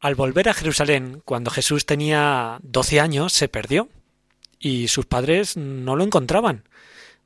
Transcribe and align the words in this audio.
Al 0.00 0.14
volver 0.14 0.48
a 0.48 0.54
Jerusalén, 0.54 1.22
cuando 1.24 1.50
Jesús 1.50 1.84
tenía 1.84 2.60
doce 2.62 3.00
años, 3.00 3.32
se 3.32 3.48
perdió 3.48 3.88
y 4.60 4.86
sus 4.86 5.06
padres 5.06 5.56
no 5.56 5.96
lo 5.96 6.04
encontraban. 6.04 6.68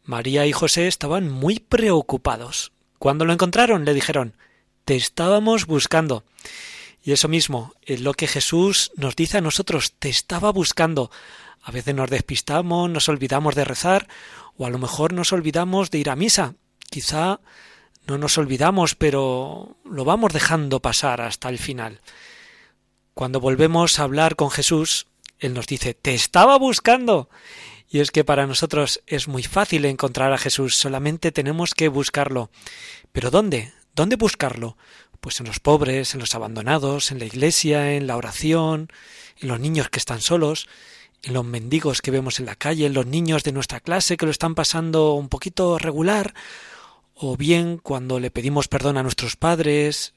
María 0.04 0.46
y 0.46 0.52
José 0.52 0.88
estaban 0.88 1.30
muy 1.30 1.60
preocupados. 1.60 2.72
Cuando 2.98 3.26
lo 3.26 3.34
encontraron, 3.34 3.84
le 3.84 3.92
dijeron 3.92 4.34
Te 4.86 4.96
estábamos 4.96 5.66
buscando. 5.66 6.24
Y 7.02 7.12
eso 7.12 7.28
mismo 7.28 7.74
es 7.82 8.00
lo 8.00 8.14
que 8.14 8.26
Jesús 8.26 8.90
nos 8.96 9.16
dice 9.16 9.38
a 9.38 9.42
nosotros, 9.42 9.92
te 9.98 10.08
estaba 10.08 10.50
buscando. 10.50 11.10
A 11.62 11.72
veces 11.72 11.94
nos 11.94 12.08
despistamos, 12.08 12.88
nos 12.88 13.06
olvidamos 13.10 13.54
de 13.54 13.64
rezar, 13.64 14.08
o 14.56 14.64
a 14.64 14.70
lo 14.70 14.78
mejor 14.78 15.12
nos 15.12 15.32
olvidamos 15.34 15.90
de 15.90 15.98
ir 15.98 16.08
a 16.08 16.16
misa. 16.16 16.54
Quizá 16.88 17.40
no 18.06 18.16
nos 18.16 18.38
olvidamos, 18.38 18.94
pero 18.94 19.76
lo 19.84 20.04
vamos 20.06 20.32
dejando 20.32 20.80
pasar 20.80 21.20
hasta 21.20 21.50
el 21.50 21.58
final. 21.58 22.00
Cuando 23.14 23.40
volvemos 23.40 23.98
a 23.98 24.04
hablar 24.04 24.36
con 24.36 24.50
Jesús, 24.50 25.06
Él 25.38 25.52
nos 25.54 25.66
dice, 25.66 25.94
te 25.94 26.14
estaba 26.14 26.56
buscando. 26.58 27.28
Y 27.88 28.00
es 28.00 28.10
que 28.10 28.24
para 28.24 28.46
nosotros 28.46 29.02
es 29.06 29.28
muy 29.28 29.42
fácil 29.42 29.84
encontrar 29.84 30.32
a 30.32 30.38
Jesús, 30.38 30.76
solamente 30.76 31.30
tenemos 31.30 31.74
que 31.74 31.88
buscarlo. 31.88 32.50
Pero 33.12 33.30
¿dónde? 33.30 33.74
¿Dónde 33.94 34.16
buscarlo? 34.16 34.78
Pues 35.20 35.40
en 35.40 35.46
los 35.46 35.60
pobres, 35.60 36.14
en 36.14 36.20
los 36.20 36.34
abandonados, 36.34 37.12
en 37.12 37.18
la 37.18 37.26
iglesia, 37.26 37.92
en 37.92 38.06
la 38.06 38.16
oración, 38.16 38.88
en 39.40 39.48
los 39.48 39.60
niños 39.60 39.90
que 39.90 39.98
están 39.98 40.22
solos, 40.22 40.66
en 41.22 41.34
los 41.34 41.44
mendigos 41.44 42.00
que 42.00 42.10
vemos 42.10 42.40
en 42.40 42.46
la 42.46 42.56
calle, 42.56 42.86
en 42.86 42.94
los 42.94 43.06
niños 43.06 43.44
de 43.44 43.52
nuestra 43.52 43.80
clase 43.80 44.16
que 44.16 44.24
lo 44.24 44.32
están 44.32 44.54
pasando 44.54 45.12
un 45.12 45.28
poquito 45.28 45.78
regular, 45.78 46.32
o 47.14 47.36
bien 47.36 47.76
cuando 47.76 48.18
le 48.20 48.30
pedimos 48.30 48.68
perdón 48.68 48.96
a 48.96 49.02
nuestros 49.02 49.36
padres, 49.36 50.14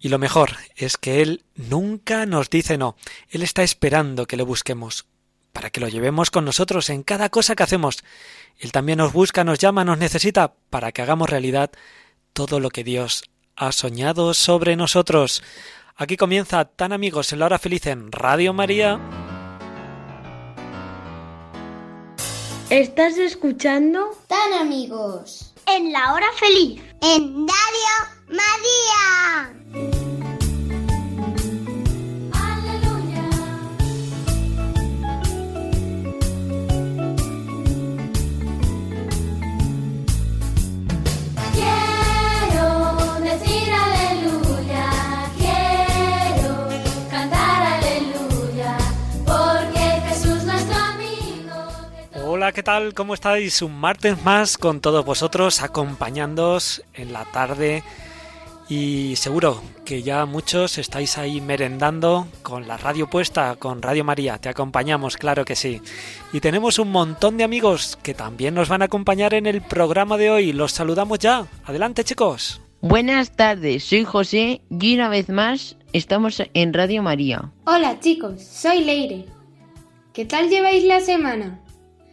y 0.00 0.08
lo 0.08 0.18
mejor 0.18 0.56
es 0.76 0.96
que 0.96 1.22
Él 1.22 1.44
nunca 1.54 2.26
nos 2.26 2.50
dice 2.50 2.78
no. 2.78 2.96
Él 3.28 3.42
está 3.42 3.62
esperando 3.62 4.26
que 4.26 4.36
le 4.36 4.42
busquemos, 4.42 5.06
para 5.52 5.70
que 5.70 5.80
lo 5.80 5.88
llevemos 5.88 6.30
con 6.30 6.44
nosotros 6.44 6.90
en 6.90 7.02
cada 7.02 7.28
cosa 7.28 7.54
que 7.54 7.62
hacemos. 7.62 8.04
Él 8.58 8.72
también 8.72 8.98
nos 8.98 9.12
busca, 9.12 9.44
nos 9.44 9.58
llama, 9.58 9.84
nos 9.84 9.98
necesita, 9.98 10.54
para 10.70 10.92
que 10.92 11.02
hagamos 11.02 11.30
realidad 11.30 11.70
todo 12.32 12.60
lo 12.60 12.70
que 12.70 12.84
Dios 12.84 13.24
ha 13.56 13.72
soñado 13.72 14.34
sobre 14.34 14.76
nosotros. 14.76 15.42
Aquí 15.96 16.16
comienza 16.16 16.64
Tan 16.64 16.92
Amigos 16.92 17.32
en 17.32 17.38
la 17.38 17.46
Hora 17.46 17.58
Feliz 17.58 17.86
en 17.86 18.10
Radio 18.10 18.52
María. 18.52 19.00
¿Estás 22.70 23.16
escuchando? 23.18 24.10
Tan 24.26 24.54
Amigos. 24.54 25.54
En 25.66 25.92
la 25.92 26.12
Hora 26.12 26.26
Feliz. 26.36 26.82
En 27.00 27.46
Radio 27.46 28.13
María. 28.28 29.52
Quiero 41.52 43.20
decir 43.20 43.72
aleluya, 43.72 44.86
quiero 45.38 46.68
cantar 47.10 47.62
aleluya, 47.78 48.76
porque 49.26 50.02
Jesús 50.08 50.44
nuestro 50.44 50.76
amigo. 50.76 51.54
Hola, 52.24 52.52
¿qué 52.52 52.62
tal? 52.62 52.94
¿Cómo 52.94 53.14
estáis? 53.14 53.60
Un 53.62 53.78
martes 53.78 54.22
más 54.22 54.56
con 54.58 54.80
todos 54.80 55.04
vosotros, 55.04 55.62
acompañándoos 55.62 56.82
en 56.94 57.12
la 57.12 57.24
tarde. 57.26 57.84
Y 58.68 59.16
seguro 59.16 59.62
que 59.84 60.02
ya 60.02 60.24
muchos 60.24 60.78
estáis 60.78 61.18
ahí 61.18 61.40
merendando 61.40 62.26
con 62.42 62.66
la 62.66 62.78
radio 62.78 63.08
puesta, 63.10 63.56
con 63.56 63.82
Radio 63.82 64.04
María. 64.04 64.38
Te 64.38 64.48
acompañamos, 64.48 65.18
claro 65.18 65.44
que 65.44 65.54
sí. 65.54 65.82
Y 66.32 66.40
tenemos 66.40 66.78
un 66.78 66.90
montón 66.90 67.36
de 67.36 67.44
amigos 67.44 67.98
que 68.02 68.14
también 68.14 68.54
nos 68.54 68.70
van 68.70 68.80
a 68.80 68.86
acompañar 68.86 69.34
en 69.34 69.46
el 69.46 69.60
programa 69.60 70.16
de 70.16 70.30
hoy. 70.30 70.52
Los 70.52 70.72
saludamos 70.72 71.18
ya. 71.18 71.46
Adelante, 71.64 72.04
chicos. 72.04 72.62
Buenas 72.80 73.34
tardes, 73.34 73.84
soy 73.84 74.04
José 74.04 74.60
y 74.68 74.94
una 74.94 75.08
vez 75.08 75.30
más 75.30 75.76
estamos 75.94 76.42
en 76.52 76.74
Radio 76.74 77.02
María. 77.02 77.50
Hola 77.64 77.98
chicos, 77.98 78.42
soy 78.42 78.84
Leire. 78.84 79.24
¿Qué 80.12 80.26
tal 80.26 80.50
lleváis 80.50 80.84
la 80.84 81.00
semana? 81.00 81.60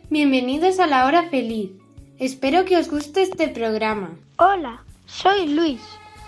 Bienvenidos 0.09 0.79
a 0.79 0.87
la 0.87 1.05
hora 1.05 1.29
feliz. 1.29 1.71
Espero 2.19 2.63
que 2.63 2.77
os 2.77 2.89
guste 2.89 3.21
este 3.23 3.49
programa. 3.49 4.11
Hola, 4.37 4.85
soy 5.07 5.47
Luis. 5.47 5.81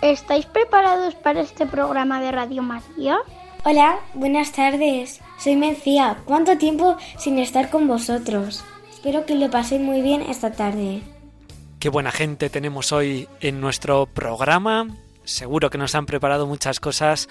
¿Estáis 0.04 0.44
preparados 0.44 1.14
para 1.14 1.40
este 1.40 1.64
programa 1.64 2.20
de 2.20 2.30
Radio 2.30 2.62
María? 2.62 3.16
Hola, 3.64 3.98
buenas 4.12 4.52
tardes. 4.52 5.22
Soy 5.38 5.56
Mencía. 5.56 6.18
¿Cuánto 6.26 6.58
tiempo 6.58 6.98
sin 7.16 7.38
estar 7.38 7.70
con 7.70 7.88
vosotros? 7.88 8.62
Espero 8.92 9.24
que 9.24 9.34
lo 9.34 9.50
paséis 9.50 9.80
muy 9.80 10.02
bien 10.02 10.20
esta 10.20 10.52
tarde. 10.52 11.00
Qué 11.78 11.88
buena 11.88 12.10
gente 12.10 12.50
tenemos 12.50 12.92
hoy 12.92 13.30
en 13.40 13.62
nuestro 13.62 14.04
programa. 14.04 14.88
Seguro 15.24 15.70
que 15.70 15.78
nos 15.78 15.94
han 15.94 16.04
preparado 16.04 16.46
muchas 16.46 16.80
cosas 16.80 17.26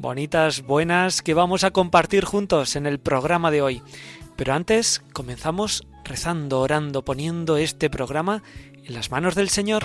bonitas, 0.00 0.62
buenas, 0.62 1.22
que 1.22 1.34
vamos 1.34 1.62
a 1.62 1.70
compartir 1.70 2.24
juntos 2.24 2.74
en 2.74 2.86
el 2.86 2.98
programa 2.98 3.52
de 3.52 3.62
hoy. 3.62 3.82
Pero 4.34 4.54
antes 4.54 5.00
comenzamos 5.12 5.86
rezando, 6.02 6.58
orando, 6.58 7.04
poniendo 7.04 7.56
este 7.56 7.88
programa 7.88 8.42
en 8.84 8.94
las 8.94 9.12
manos 9.12 9.36
del 9.36 9.48
Señor. 9.48 9.84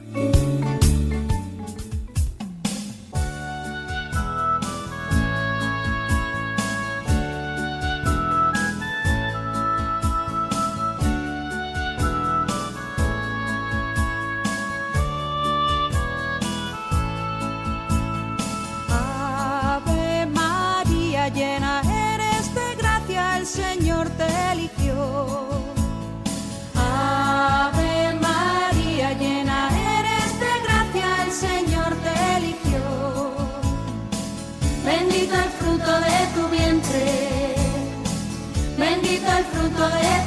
El 39.83 40.20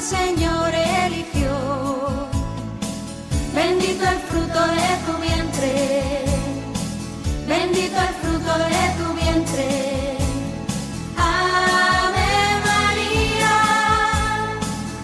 el 0.00 0.06
Señor 0.06 0.72
eligió. 0.74 1.52
Bendito 3.54 4.04
el 4.08 4.18
fruto 4.30 4.60
de 4.78 4.90
tu 5.06 5.12
vientre, 5.20 6.24
bendito 7.46 7.98
el 8.08 8.14
fruto 8.22 8.52
de 8.74 8.82
tu 8.98 9.06
vientre. 9.20 9.68
Ave 11.18 12.32
María, 12.70 13.56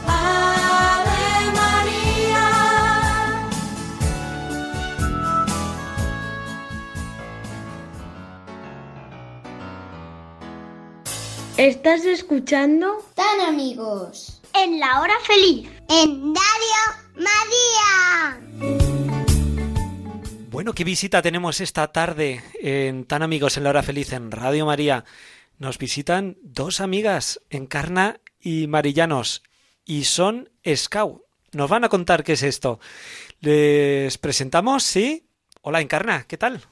Ave 0.06 1.24
María. 1.60 2.46
¿Estás 11.58 12.04
escuchando? 12.06 12.86
Tan 13.14 13.40
amigos. 13.42 14.35
En 14.64 14.80
la 14.80 15.00
hora 15.00 15.14
feliz. 15.26 15.68
En 15.88 16.34
Radio 16.34 16.82
María. 17.16 18.40
Bueno, 20.50 20.72
qué 20.72 20.84
visita 20.84 21.20
tenemos 21.22 21.60
esta 21.60 21.92
tarde 21.92 22.42
en 22.60 23.04
Tan 23.04 23.22
Amigos 23.22 23.56
en 23.56 23.64
la 23.64 23.70
Hora 23.70 23.82
Feliz 23.82 24.12
en 24.12 24.30
Radio 24.30 24.64
María. 24.66 25.04
Nos 25.58 25.78
visitan 25.78 26.38
dos 26.42 26.80
amigas, 26.80 27.40
Encarna 27.50 28.20
y 28.40 28.66
Marillanos, 28.66 29.42
y 29.84 30.04
son 30.04 30.48
Scout. 30.74 31.22
Nos 31.52 31.68
van 31.68 31.84
a 31.84 31.88
contar 31.88 32.24
qué 32.24 32.32
es 32.32 32.42
esto. 32.42 32.80
Les 33.40 34.16
presentamos, 34.18 34.82
¿sí? 34.82 35.26
Hola, 35.62 35.80
Encarna, 35.80 36.24
¿qué 36.26 36.38
tal? 36.38 36.62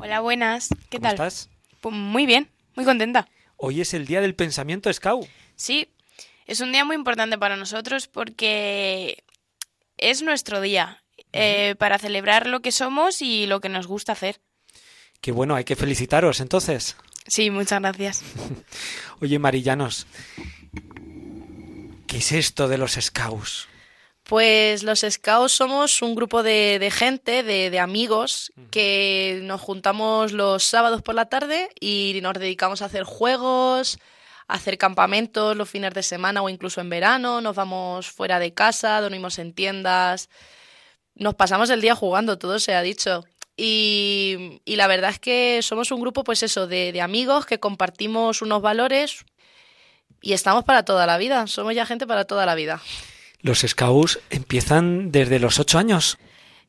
Hola, 0.00 0.20
buenas. 0.20 0.68
¿Qué 0.90 0.98
¿Cómo 0.98 1.02
tal? 1.02 1.12
estás? 1.14 1.48
Pues 1.80 1.94
muy 1.94 2.26
bien, 2.26 2.50
muy 2.76 2.84
contenta. 2.84 3.28
Hoy 3.56 3.80
es 3.80 3.94
el 3.94 4.06
Día 4.06 4.20
del 4.20 4.34
Pensamiento 4.34 4.92
Scout. 4.92 5.26
Sí, 5.56 5.88
es 6.48 6.60
un 6.60 6.72
día 6.72 6.84
muy 6.84 6.96
importante 6.96 7.38
para 7.38 7.56
nosotros 7.56 8.08
porque 8.08 9.22
es 9.98 10.22
nuestro 10.22 10.62
día 10.62 11.04
eh, 11.32 11.74
para 11.78 11.98
celebrar 11.98 12.46
lo 12.46 12.60
que 12.60 12.72
somos 12.72 13.20
y 13.20 13.46
lo 13.46 13.60
que 13.60 13.68
nos 13.68 13.86
gusta 13.86 14.12
hacer. 14.12 14.40
Qué 15.20 15.30
bueno, 15.30 15.54
hay 15.54 15.64
que 15.64 15.76
felicitaros 15.76 16.40
entonces. 16.40 16.96
Sí, 17.26 17.50
muchas 17.50 17.80
gracias. 17.80 18.22
Oye, 19.20 19.38
Marillanos, 19.38 20.06
¿qué 22.06 22.16
es 22.16 22.32
esto 22.32 22.66
de 22.66 22.78
los 22.78 22.92
Scouts? 22.92 23.68
Pues 24.22 24.82
los 24.84 25.00
Scouts 25.00 25.52
somos 25.52 26.00
un 26.00 26.14
grupo 26.14 26.42
de, 26.42 26.78
de 26.78 26.90
gente, 26.90 27.42
de, 27.42 27.68
de 27.68 27.78
amigos, 27.78 28.52
que 28.70 29.40
nos 29.42 29.60
juntamos 29.60 30.32
los 30.32 30.64
sábados 30.64 31.02
por 31.02 31.14
la 31.14 31.28
tarde 31.28 31.68
y 31.78 32.18
nos 32.22 32.34
dedicamos 32.34 32.80
a 32.80 32.86
hacer 32.86 33.04
juegos, 33.04 33.98
hacer 34.48 34.78
campamentos 34.78 35.56
los 35.56 35.68
fines 35.68 35.92
de 35.94 36.02
semana 36.02 36.42
o 36.42 36.48
incluso 36.48 36.80
en 36.80 36.90
verano. 36.90 37.40
Nos 37.40 37.54
vamos 37.54 38.10
fuera 38.10 38.38
de 38.38 38.54
casa, 38.54 39.00
dormimos 39.00 39.38
en 39.38 39.52
tiendas. 39.52 40.30
Nos 41.14 41.34
pasamos 41.34 41.70
el 41.70 41.80
día 41.80 41.94
jugando, 41.94 42.38
todo 42.38 42.58
se 42.58 42.74
ha 42.74 42.82
dicho. 42.82 43.24
Y, 43.56 44.60
la 44.66 44.86
verdad 44.86 45.10
es 45.10 45.18
que 45.18 45.60
somos 45.62 45.90
un 45.90 46.00
grupo, 46.00 46.24
pues 46.24 46.42
eso, 46.42 46.66
de, 46.66 46.92
de 46.92 47.00
amigos 47.00 47.44
que 47.44 47.58
compartimos 47.58 48.40
unos 48.40 48.62
valores 48.62 49.24
y 50.22 50.32
estamos 50.32 50.64
para 50.64 50.84
toda 50.84 51.06
la 51.06 51.18
vida. 51.18 51.46
Somos 51.46 51.74
ya 51.74 51.84
gente 51.84 52.06
para 52.06 52.24
toda 52.24 52.46
la 52.46 52.54
vida. 52.54 52.80
Los 53.40 53.60
Scouts 53.60 54.20
empiezan 54.30 55.12
desde 55.12 55.38
los 55.38 55.58
ocho 55.58 55.78
años. 55.78 56.18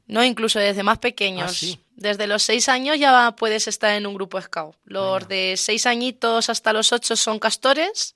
No, 0.09 0.23
incluso 0.23 0.57
desde 0.57 0.81
más 0.81 0.97
pequeños. 0.97 1.51
Ah, 1.51 1.53
sí. 1.53 1.79
Desde 1.95 2.25
los 2.25 2.41
seis 2.41 2.67
años 2.67 2.97
ya 2.97 3.31
puedes 3.37 3.67
estar 3.67 3.95
en 3.95 4.07
un 4.07 4.15
grupo 4.15 4.41
scout. 4.41 4.75
Los 4.83 5.27
de 5.27 5.53
seis 5.55 5.85
añitos 5.85 6.49
hasta 6.49 6.73
los 6.73 6.91
ocho 6.91 7.15
son 7.15 7.37
castores 7.37 8.15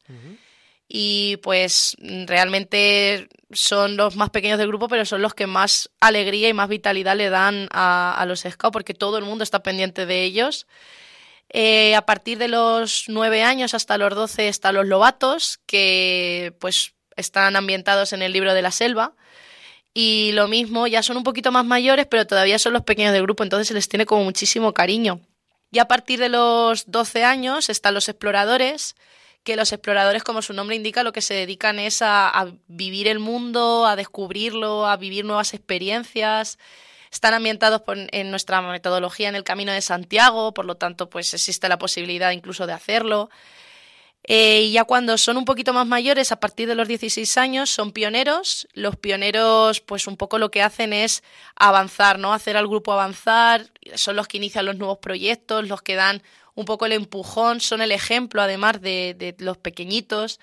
y 0.88 1.38
pues 1.38 1.96
realmente 2.26 3.30
son 3.52 3.96
los 3.96 4.16
más 4.16 4.32
pequeños 4.32 4.58
del 4.58 4.70
grupo, 4.70 4.88
pero 4.88 5.06
son 5.06 5.22
los 5.22 5.36
que 5.36 5.46
más 5.46 5.92
alegría 6.00 6.50
y 6.50 6.54
más 6.54 6.68
vitalidad 6.68 7.16
le 7.16 7.30
dan 7.30 7.68
a, 7.72 8.16
a 8.18 8.26
los 8.26 8.40
scouts 8.40 8.74
porque 8.74 8.96
todo 8.96 9.20
el 9.20 9.26
mundo 9.26 9.44
está 9.44 9.62
pendiente 9.62 10.08
de 10.08 10.24
ellos. 10.24 10.66
Eh, 11.50 11.94
a 11.94 12.08
partir 12.08 12.40
de 12.40 12.48
los 12.48 13.06
nueve 13.08 13.44
años 13.44 13.76
hasta 13.76 14.00
los 14.00 14.16
doce 14.16 14.48
están 14.48 14.74
los 14.74 14.88
lobatos, 14.88 15.60
que 15.68 16.56
pues 16.60 16.96
están 17.16 17.56
ambientados 17.56 18.14
en 18.14 18.24
el 18.24 18.34
libro 18.34 18.56
de 18.56 18.64
la 18.64 18.72
selva. 18.72 19.14
Y 19.94 20.32
lo 20.34 20.48
mismo, 20.48 20.88
ya 20.88 21.04
son 21.04 21.18
un 21.18 21.24
poquito 21.24 21.52
más 21.52 21.66
mayores, 21.66 22.08
pero 22.08 22.26
todavía 22.26 22.58
son 22.58 22.74
los 22.74 22.82
pequeños 22.84 23.14
del 23.14 23.22
grupo, 23.24 23.44
entonces 23.44 23.68
se 23.68 23.74
les 23.76 23.88
tiene 23.88 24.06
como 24.06 24.24
muchísimo 24.24 24.74
cariño. 24.74 25.22
Y 25.72 25.80
a 25.80 25.86
partir 25.86 26.20
de 26.20 26.30
los 26.30 26.90
12 26.90 27.24
años 27.24 27.70
están 27.70 27.94
los 27.94 28.10
exploradores, 28.10 28.96
que 29.44 29.56
los 29.56 29.72
exploradores, 29.72 30.24
como 30.24 30.42
su 30.42 30.54
nombre 30.54 30.76
indica, 30.76 31.04
lo 31.04 31.12
que 31.12 31.22
se 31.22 31.34
dedican 31.34 31.78
es 31.78 32.02
a, 32.02 32.48
vivir 32.68 33.08
el 33.08 33.20
mundo, 33.20 33.86
a 33.86 33.96
descubrirlo, 33.96 34.88
a 34.88 34.98
vivir 34.98 35.26
nuevas 35.26 35.54
experiencias. 35.54 36.58
Están 37.12 37.34
ambientados 37.34 37.82
por- 37.82 37.98
en 38.12 38.32
nuestra 38.32 38.62
metodología 38.62 39.30
en 39.30 39.36
el 39.36 39.44
Camino 39.44 39.72
de 39.72 39.82
Santiago, 39.82 40.54
por 40.54 40.66
lo 40.66 40.76
tanto, 40.76 41.10
pues 41.10 41.34
existe 41.34 41.68
la 41.70 41.78
posibilidad 41.78 42.32
incluso 42.32 42.66
de 42.66 42.74
hacerlo. 42.74 43.30
Eh, 44.26 44.62
y 44.64 44.72
ya 44.72 44.86
cuando 44.86 45.18
son 45.18 45.38
un 45.38 45.46
poquito 45.46 45.74
más 45.74 45.86
mayores, 45.86 46.32
a 46.32 46.40
partir 46.40 46.68
de 46.68 46.76
los 46.76 46.88
16 46.88 47.38
años, 47.38 47.70
son 47.70 47.92
pioneros. 47.92 48.68
Los 48.74 48.96
pioneros, 48.96 49.82
pues 49.82 50.08
un 50.08 50.18
poco 50.18 50.38
lo 50.38 50.50
que 50.50 50.62
hacen 50.62 50.94
es 50.94 51.24
avanzar, 51.56 52.20
¿no? 52.20 52.34
Hacer 52.34 52.56
al 52.56 52.68
grupo 52.68 52.94
avanzar. 52.94 53.68
Son 53.96 54.16
los 54.16 54.28
que 54.28 54.38
inician 54.38 54.66
los 54.66 54.78
nuevos 54.78 55.00
proyectos, 55.00 55.68
los 55.68 55.82
que 55.82 55.96
dan 55.96 56.24
un 56.56 56.66
poco 56.66 56.86
el 56.86 56.94
empujón, 56.94 57.60
son 57.60 57.82
el 57.82 57.92
ejemplo, 57.92 58.42
además 58.42 58.82
de, 58.82 59.16
de 59.18 59.36
los 59.40 59.58
pequeñitos. 59.58 60.40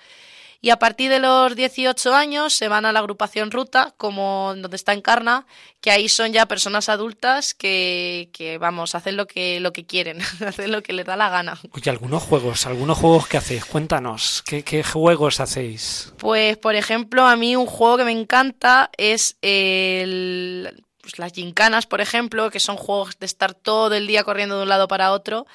Y 0.63 0.69
a 0.69 0.77
partir 0.77 1.09
de 1.09 1.17
los 1.17 1.55
18 1.55 2.13
años 2.13 2.53
se 2.53 2.67
van 2.67 2.85
a 2.85 2.91
la 2.91 2.99
agrupación 2.99 3.49
Ruta, 3.49 3.95
como 3.97 4.53
donde 4.55 4.75
está 4.75 4.93
Encarna, 4.93 5.47
que 5.81 5.89
ahí 5.89 6.07
son 6.07 6.31
ya 6.33 6.45
personas 6.45 6.87
adultas 6.87 7.55
que, 7.55 8.29
que 8.31 8.59
vamos, 8.59 8.93
hacen 8.93 9.17
lo 9.17 9.25
que, 9.25 9.59
lo 9.59 9.73
que 9.73 9.85
quieren, 9.85 10.19
hacen 10.45 10.71
lo 10.71 10.83
que 10.83 10.93
les 10.93 11.07
da 11.07 11.15
la 11.15 11.29
gana. 11.29 11.59
Oye, 11.71 11.89
algunos 11.89 12.21
juegos, 12.21 12.67
algunos 12.67 12.99
juegos 12.99 13.27
que 13.27 13.37
hacéis, 13.37 13.65
cuéntanos, 13.65 14.43
¿qué, 14.45 14.63
qué 14.63 14.83
juegos 14.83 15.39
hacéis? 15.39 16.13
Pues, 16.17 16.57
por 16.57 16.75
ejemplo, 16.75 17.25
a 17.25 17.35
mí 17.35 17.55
un 17.55 17.65
juego 17.65 17.97
que 17.97 18.05
me 18.05 18.11
encanta 18.11 18.91
es 18.97 19.37
el, 19.41 20.85
pues, 21.01 21.17
las 21.17 21.33
gincanas, 21.33 21.87
por 21.87 22.01
ejemplo, 22.01 22.51
que 22.51 22.59
son 22.59 22.77
juegos 22.77 23.17
de 23.19 23.25
estar 23.25 23.55
todo 23.55 23.95
el 23.95 24.05
día 24.05 24.23
corriendo 24.23 24.57
de 24.57 24.63
un 24.63 24.69
lado 24.69 24.87
para 24.87 25.11
otro. 25.11 25.47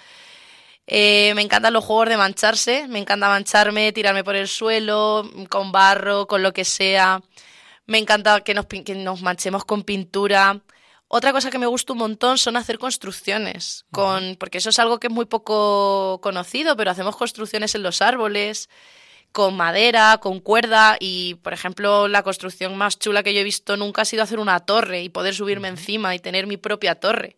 Eh, 0.87 1.33
me 1.35 1.43
encantan 1.43 1.73
los 1.73 1.85
juegos 1.85 2.09
de 2.09 2.17
mancharse, 2.17 2.87
me 2.89 2.99
encanta 3.01 3.29
mancharme, 3.29 3.93
tirarme 3.93 4.23
por 4.23 4.37
el 4.37 4.49
suelo, 4.49 5.29
con 5.49 5.73
barro, 5.73 6.27
con 6.27 6.43
lo 6.43 6.53
que 6.53 6.65
sea. 6.65 7.21
Me 7.87 7.99
encanta 7.99 8.41
que 8.43 8.55
nos, 8.55 8.67
que 8.67 8.95
nos 8.95 9.23
manchemos 9.23 9.65
con 9.65 9.83
pintura. 9.83 10.61
Otra 11.09 11.33
cosa 11.33 11.51
que 11.51 11.59
me 11.59 11.67
gusta 11.67 11.93
un 11.93 12.01
montón 12.01 12.37
son 12.39 12.57
hacer 12.57 12.79
construcciones, 12.79 13.85
con, 13.93 14.37
porque 14.37 14.59
eso 14.59 14.71
es 14.71 14.79
algo 14.81 14.99
que 14.99 15.07
es 15.07 15.13
muy 15.13 15.27
poco 15.27 16.21
conocido, 16.21 16.77
pero 16.77 16.91
hacemos 16.91 17.17
construcciones 17.17 17.77
en 17.77 17.85
los 17.85 18.03
árboles, 18.03 18.69
con 19.31 19.57
madera, 19.57 20.19
con 20.19 20.41
cuerda 20.41 20.97
y, 20.99 21.35
por 21.37 21.53
ejemplo, 21.53 22.09
la 22.09 22.23
construcción 22.25 22.77
más 22.77 22.99
chula 22.99 23.23
que 23.23 23.35
yo 23.35 23.41
he 23.41 23.45
visto 23.45 23.77
nunca 23.77 24.03
ha 24.03 24.05
sido 24.05 24.23
hacer 24.25 24.41
una 24.41 24.61
torre 24.61 25.03
y 25.03 25.09
poder 25.09 25.35
subirme 25.35 25.69
encima 25.69 26.15
y 26.15 26.19
tener 26.19 26.47
mi 26.49 26.57
propia 26.57 26.97
torre. 26.97 27.37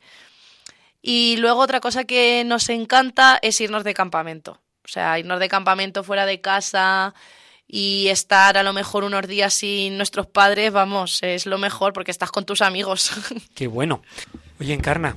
Y 1.02 1.37
luego 1.37 1.61
otra 1.61 1.81
cosa 1.81 2.05
que 2.05 2.43
nos 2.45 2.69
encanta 2.69 3.38
es 3.43 3.61
irnos 3.61 3.85
de 3.85 3.95
campamento. 3.95 4.61
O 4.85 4.88
sea, 4.88 5.19
irnos 5.19 5.38
de 5.38 5.49
campamento 5.49 6.02
fuera 6.02 6.26
de 6.26 6.40
casa 6.40 7.14
y 7.67 8.09
estar 8.09 8.57
a 8.57 8.62
lo 8.62 8.73
mejor 8.73 9.05
unos 9.05 9.26
días 9.28 9.52
sin 9.52 9.99
nuestros 9.99 10.26
padres, 10.26 10.73
vamos, 10.73 11.23
es 11.23 11.45
lo 11.45 11.59
mejor 11.59 11.93
porque 11.93 12.11
estás 12.11 12.31
con 12.31 12.47
tus 12.47 12.62
amigos. 12.62 13.12
Qué 13.55 13.67
bueno. 13.67 14.02
Oye, 14.59 14.73
Encarna, 14.73 15.17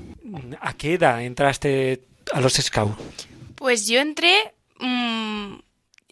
¿a 0.60 0.74
qué 0.74 0.96
edad 0.96 1.24
entraste 1.24 2.04
a 2.34 2.42
los 2.42 2.54
Scouts? 2.54 3.28
Pues 3.56 3.88
yo 3.88 4.00
entré, 4.00 4.54
mm, 4.80 5.56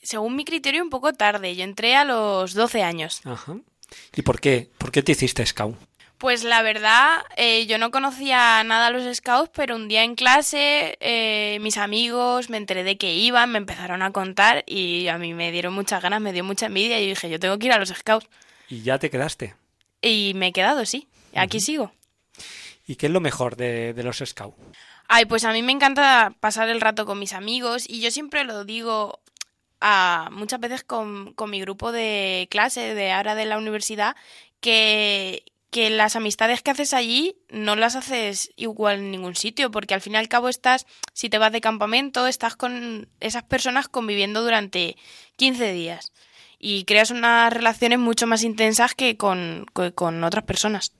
según 0.02 0.36
mi 0.36 0.46
criterio, 0.46 0.82
un 0.82 0.90
poco 0.90 1.14
tarde. 1.14 1.56
Yo 1.56 1.64
entré 1.64 1.96
a 1.96 2.06
los 2.06 2.54
12 2.54 2.82
años. 2.82 3.22
Ajá. 3.26 3.58
¿Y 4.16 4.22
por 4.22 4.40
qué? 4.40 4.70
¿Por 4.78 4.92
qué 4.92 5.04
te 5.04 5.12
hiciste 5.12 5.46
Scout? 5.46 5.76
Pues 6.20 6.44
la 6.44 6.62
verdad, 6.62 7.24
eh, 7.38 7.66
yo 7.66 7.78
no 7.78 7.92
conocía 7.92 8.62
nada 8.66 8.88
a 8.88 8.90
los 8.92 9.16
scouts, 9.16 9.52
pero 9.56 9.78
un 9.78 9.88
día 9.88 10.04
en 10.04 10.16
clase 10.16 10.98
eh, 11.00 11.58
mis 11.62 11.78
amigos 11.78 12.50
me 12.50 12.58
enteré 12.58 12.84
de 12.84 12.98
que 12.98 13.16
iban, 13.16 13.54
me 13.54 13.58
empezaron 13.58 14.02
a 14.02 14.12
contar 14.12 14.66
y 14.68 15.08
a 15.08 15.18
mí 15.18 15.34
me 15.34 15.54
dieron 15.54 15.74
muchas 15.74 16.04
ganas, 16.04 16.20
me 16.20 16.34
dio 16.34 16.44
mucha 16.44 16.66
envidia 16.66 17.00
y 17.00 17.08
dije, 17.08 17.30
yo 17.30 17.40
tengo 17.40 17.58
que 17.58 17.68
ir 17.68 17.72
a 17.72 17.80
los 17.80 17.90
scouts. 17.90 18.28
Y 18.68 18.82
ya 18.82 19.00
te 19.00 19.10
quedaste. 19.10 19.56
Y 20.02 20.34
me 20.36 20.48
he 20.48 20.52
quedado, 20.52 20.86
sí, 20.86 21.08
aquí 21.34 21.62
sigo. 21.62 21.94
¿Y 22.86 22.98
qué 22.98 23.06
es 23.06 23.12
lo 23.14 23.22
mejor 23.22 23.56
de, 23.56 23.94
de 23.94 24.04
los 24.04 24.18
Scouts? 24.18 24.58
Ay, 25.08 25.26
pues 25.26 25.46
a 25.46 25.54
mí 25.54 25.64
me 25.64 25.72
encanta 25.72 26.34
pasar 26.42 26.68
el 26.68 26.82
rato 26.82 27.06
con 27.06 27.18
mis 27.18 27.32
amigos 27.32 27.86
y 27.88 28.02
yo 28.02 28.12
siempre 28.12 28.44
lo 28.44 28.66
digo 28.66 29.22
a, 29.80 30.28
muchas 30.32 30.60
veces 30.60 30.84
con, 30.84 31.34
con 31.34 31.50
mi 31.50 31.62
grupo 31.62 31.92
de 31.92 32.48
clase 32.52 32.94
de 32.94 33.12
ahora 33.14 33.36
de 33.36 33.46
la 33.46 33.58
universidad 33.58 34.16
que, 34.60 35.44
que 35.72 35.90
las 35.90 36.16
amistades 36.16 36.62
que 36.62 36.72
haces 36.72 36.94
allí 36.94 37.36
no 37.50 37.76
las 37.76 37.96
haces 37.96 38.52
igual 38.56 39.00
en 39.00 39.12
ningún 39.12 39.36
sitio, 39.36 39.72
porque 39.72 39.94
al 39.94 40.02
fin 40.02 40.14
y 40.14 40.18
al 40.18 40.28
cabo 40.28 40.50
estás, 40.50 40.86
si 41.14 41.30
te 41.30 41.38
vas 41.38 41.52
de 41.52 41.62
campamento, 41.62 42.28
estás 42.28 42.56
con 42.56 43.08
esas 43.20 43.44
personas 43.44 43.88
conviviendo 43.88 44.42
durante 44.42 44.98
15 45.36 45.72
días 45.74 46.12
y 46.60 46.84
creas 46.84 47.12
unas 47.12 47.54
relaciones 47.54 48.00
mucho 48.00 48.28
más 48.28 48.44
intensas 48.44 48.94
que 48.94 49.16
con, 49.16 49.66
con 49.96 50.24
otras 50.24 50.44
personas. 50.44 50.94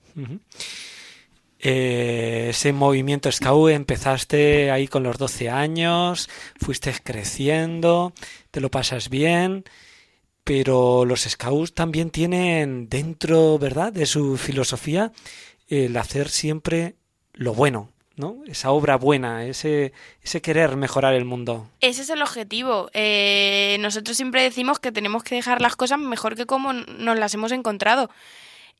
Eh, 1.58 2.46
ese 2.50 2.72
movimiento 2.72 3.30
Scout 3.30 3.70
empezaste 3.70 4.70
ahí 4.70 4.88
con 4.88 5.02
los 5.02 5.18
12 5.18 5.50
años, 5.50 6.30
fuiste 6.58 6.94
creciendo, 7.04 8.14
te 8.50 8.60
lo 8.60 8.70
pasas 8.70 9.10
bien, 9.10 9.64
pero 10.44 11.04
los 11.04 11.22
Scouts 11.22 11.74
también 11.74 12.10
tienen 12.10 12.88
dentro, 12.88 13.58
¿verdad?, 13.58 13.92
de 13.92 14.06
su 14.06 14.36
filosofía 14.36 15.12
el 15.68 15.96
hacer 15.96 16.28
siempre 16.28 16.96
lo 17.32 17.54
bueno, 17.54 17.90
¿no? 18.16 18.38
Esa 18.46 18.70
obra 18.70 18.96
buena, 18.96 19.46
ese, 19.46 19.92
ese 20.22 20.42
querer 20.42 20.76
mejorar 20.76 21.14
el 21.14 21.24
mundo. 21.24 21.68
Ese 21.80 22.02
es 22.02 22.10
el 22.10 22.22
objetivo. 22.22 22.90
Eh, 22.92 23.76
nosotros 23.80 24.16
siempre 24.16 24.42
decimos 24.42 24.80
que 24.80 24.92
tenemos 24.92 25.22
que 25.22 25.36
dejar 25.36 25.60
las 25.60 25.76
cosas 25.76 25.98
mejor 25.98 26.34
que 26.34 26.46
como 26.46 26.72
nos 26.72 27.18
las 27.18 27.34
hemos 27.34 27.52
encontrado. 27.52 28.10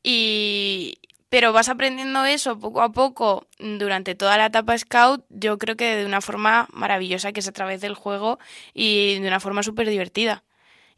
Y, 0.02 0.98
pero 1.30 1.52
vas 1.52 1.68
aprendiendo 1.68 2.24
eso 2.24 2.58
poco 2.58 2.82
a 2.82 2.90
poco 2.90 3.46
durante 3.58 4.16
toda 4.16 4.36
la 4.36 4.46
etapa 4.46 4.76
Scout, 4.76 5.24
yo 5.30 5.58
creo 5.58 5.76
que 5.76 5.94
de 5.96 6.04
una 6.04 6.20
forma 6.20 6.68
maravillosa, 6.72 7.32
que 7.32 7.40
es 7.40 7.48
a 7.48 7.52
través 7.52 7.80
del 7.80 7.94
juego 7.94 8.40
y 8.74 9.20
de 9.20 9.28
una 9.28 9.38
forma 9.38 9.62
súper 9.62 9.88
divertida. 9.88 10.42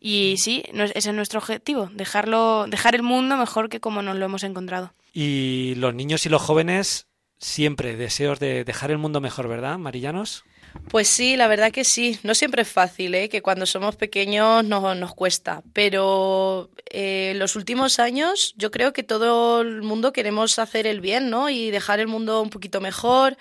Y 0.05 0.35
sí, 0.39 0.65
ese 0.73 1.11
es 1.11 1.15
nuestro 1.15 1.39
objetivo, 1.39 1.89
dejarlo, 1.95 2.67
dejar 2.67 2.97
el 2.97 3.05
mundo 3.05 3.37
mejor 3.37 3.69
que 3.69 3.79
como 3.79 4.03
nos 4.03 4.17
lo 4.17 4.25
hemos 4.25 4.43
encontrado. 4.43 4.93
Y 5.13 5.77
los 5.77 5.95
niños 5.95 6.27
y 6.27 6.29
los 6.29 6.43
jóvenes 6.43 7.07
siempre 7.39 7.97
deseos 7.97 8.41
de 8.41 8.65
dejar 8.65 8.91
el 8.91 8.99
mundo 8.99 9.21
mejor, 9.21 9.47
¿verdad, 9.47 9.79
Marillanos? 9.79 10.43
Pues 10.89 11.07
sí, 11.07 11.37
la 11.37 11.47
verdad 11.47 11.71
que 11.71 11.85
sí. 11.85 12.19
No 12.25 12.35
siempre 12.35 12.63
es 12.63 12.69
fácil, 12.69 13.15
¿eh? 13.15 13.29
que 13.29 13.43
cuando 13.43 13.65
somos 13.65 13.95
pequeños 13.95 14.65
nos, 14.65 14.97
nos 14.97 15.15
cuesta. 15.15 15.63
Pero 15.73 16.71
eh, 16.91 17.35
los 17.37 17.55
últimos 17.55 18.01
años 18.01 18.55
yo 18.57 18.73
creo 18.73 18.93
que 18.93 19.05
todo 19.05 19.61
el 19.61 19.83
mundo 19.83 20.13
queremos 20.13 20.59
hacer 20.59 20.89
el 20.89 21.01
bien, 21.01 21.31
¿no? 21.31 21.49
Y 21.49 21.71
dejar 21.71 22.01
el 22.01 22.09
mundo 22.09 22.43
un 22.43 22.51
poquito 22.51 22.81
mejor, 22.81 23.37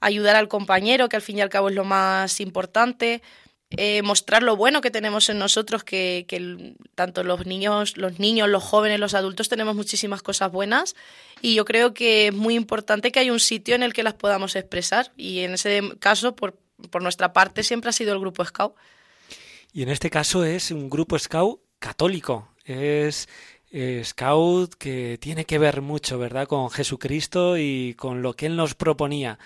ayudar 0.00 0.36
al 0.36 0.48
compañero, 0.48 1.08
que 1.08 1.16
al 1.16 1.22
fin 1.22 1.38
y 1.38 1.40
al 1.40 1.48
cabo 1.48 1.70
es 1.70 1.74
lo 1.74 1.84
más 1.84 2.38
importante. 2.40 3.22
Eh, 3.76 4.02
mostrar 4.02 4.42
lo 4.42 4.56
bueno 4.56 4.80
que 4.80 4.90
tenemos 4.90 5.28
en 5.28 5.38
nosotros, 5.38 5.84
que, 5.84 6.26
tanto 6.94 7.24
los 7.24 7.46
niños, 7.46 7.96
los 7.96 8.18
niños, 8.18 8.48
los 8.48 8.62
jóvenes, 8.62 9.00
los 9.00 9.14
adultos 9.14 9.48
tenemos 9.48 9.74
muchísimas 9.74 10.22
cosas 10.22 10.52
buenas 10.52 10.94
y 11.40 11.54
yo 11.54 11.64
creo 11.64 11.94
que 11.94 12.28
es 12.28 12.34
muy 12.34 12.54
importante 12.54 13.12
que 13.12 13.20
haya 13.20 13.32
un 13.32 13.40
sitio 13.40 13.74
en 13.74 13.82
el 13.82 13.92
que 13.92 14.02
las 14.02 14.14
podamos 14.14 14.56
expresar 14.56 15.12
y 15.16 15.40
en 15.40 15.54
ese 15.54 15.82
caso, 15.98 16.36
por, 16.36 16.58
por 16.90 17.02
nuestra 17.02 17.32
parte 17.32 17.62
siempre 17.62 17.90
ha 17.90 17.92
sido 17.92 18.12
el 18.12 18.20
grupo 18.20 18.44
Scout. 18.44 18.74
Y 19.72 19.82
en 19.82 19.88
este 19.88 20.10
caso 20.10 20.44
es 20.44 20.70
un 20.70 20.90
grupo 20.90 21.18
Scout 21.18 21.60
católico. 21.78 22.48
Es 22.64 23.28
eh, 23.70 24.02
Scout 24.04 24.74
que 24.74 25.18
tiene 25.18 25.46
que 25.46 25.58
ver 25.58 25.80
mucho, 25.80 26.18
¿verdad?, 26.18 26.46
con 26.46 26.70
Jesucristo 26.70 27.56
y 27.56 27.94
con 27.94 28.20
lo 28.20 28.34
que 28.34 28.46
Él 28.46 28.56
nos 28.56 28.74
proponía. 28.74 29.38